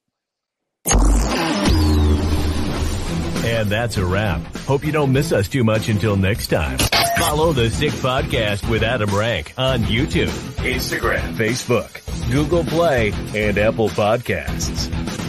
And 3.44 3.68
that's 3.70 3.96
a 3.96 4.04
wrap. 4.04 4.40
Hope 4.58 4.84
you 4.84 4.92
don't 4.92 5.12
miss 5.12 5.32
us 5.32 5.48
too 5.48 5.64
much 5.64 5.88
until 5.88 6.16
next 6.16 6.46
time. 6.46 6.78
Follow 7.18 7.52
the 7.52 7.70
Sick 7.70 7.92
Podcast 7.92 8.68
with 8.68 8.82
Adam 8.82 9.14
Rank 9.14 9.52
on 9.58 9.80
YouTube, 9.80 10.28
Instagram, 10.58 11.34
Facebook, 11.34 12.30
Google 12.30 12.64
Play, 12.64 13.12
and 13.34 13.58
Apple 13.58 13.88
Podcasts. 13.90 15.21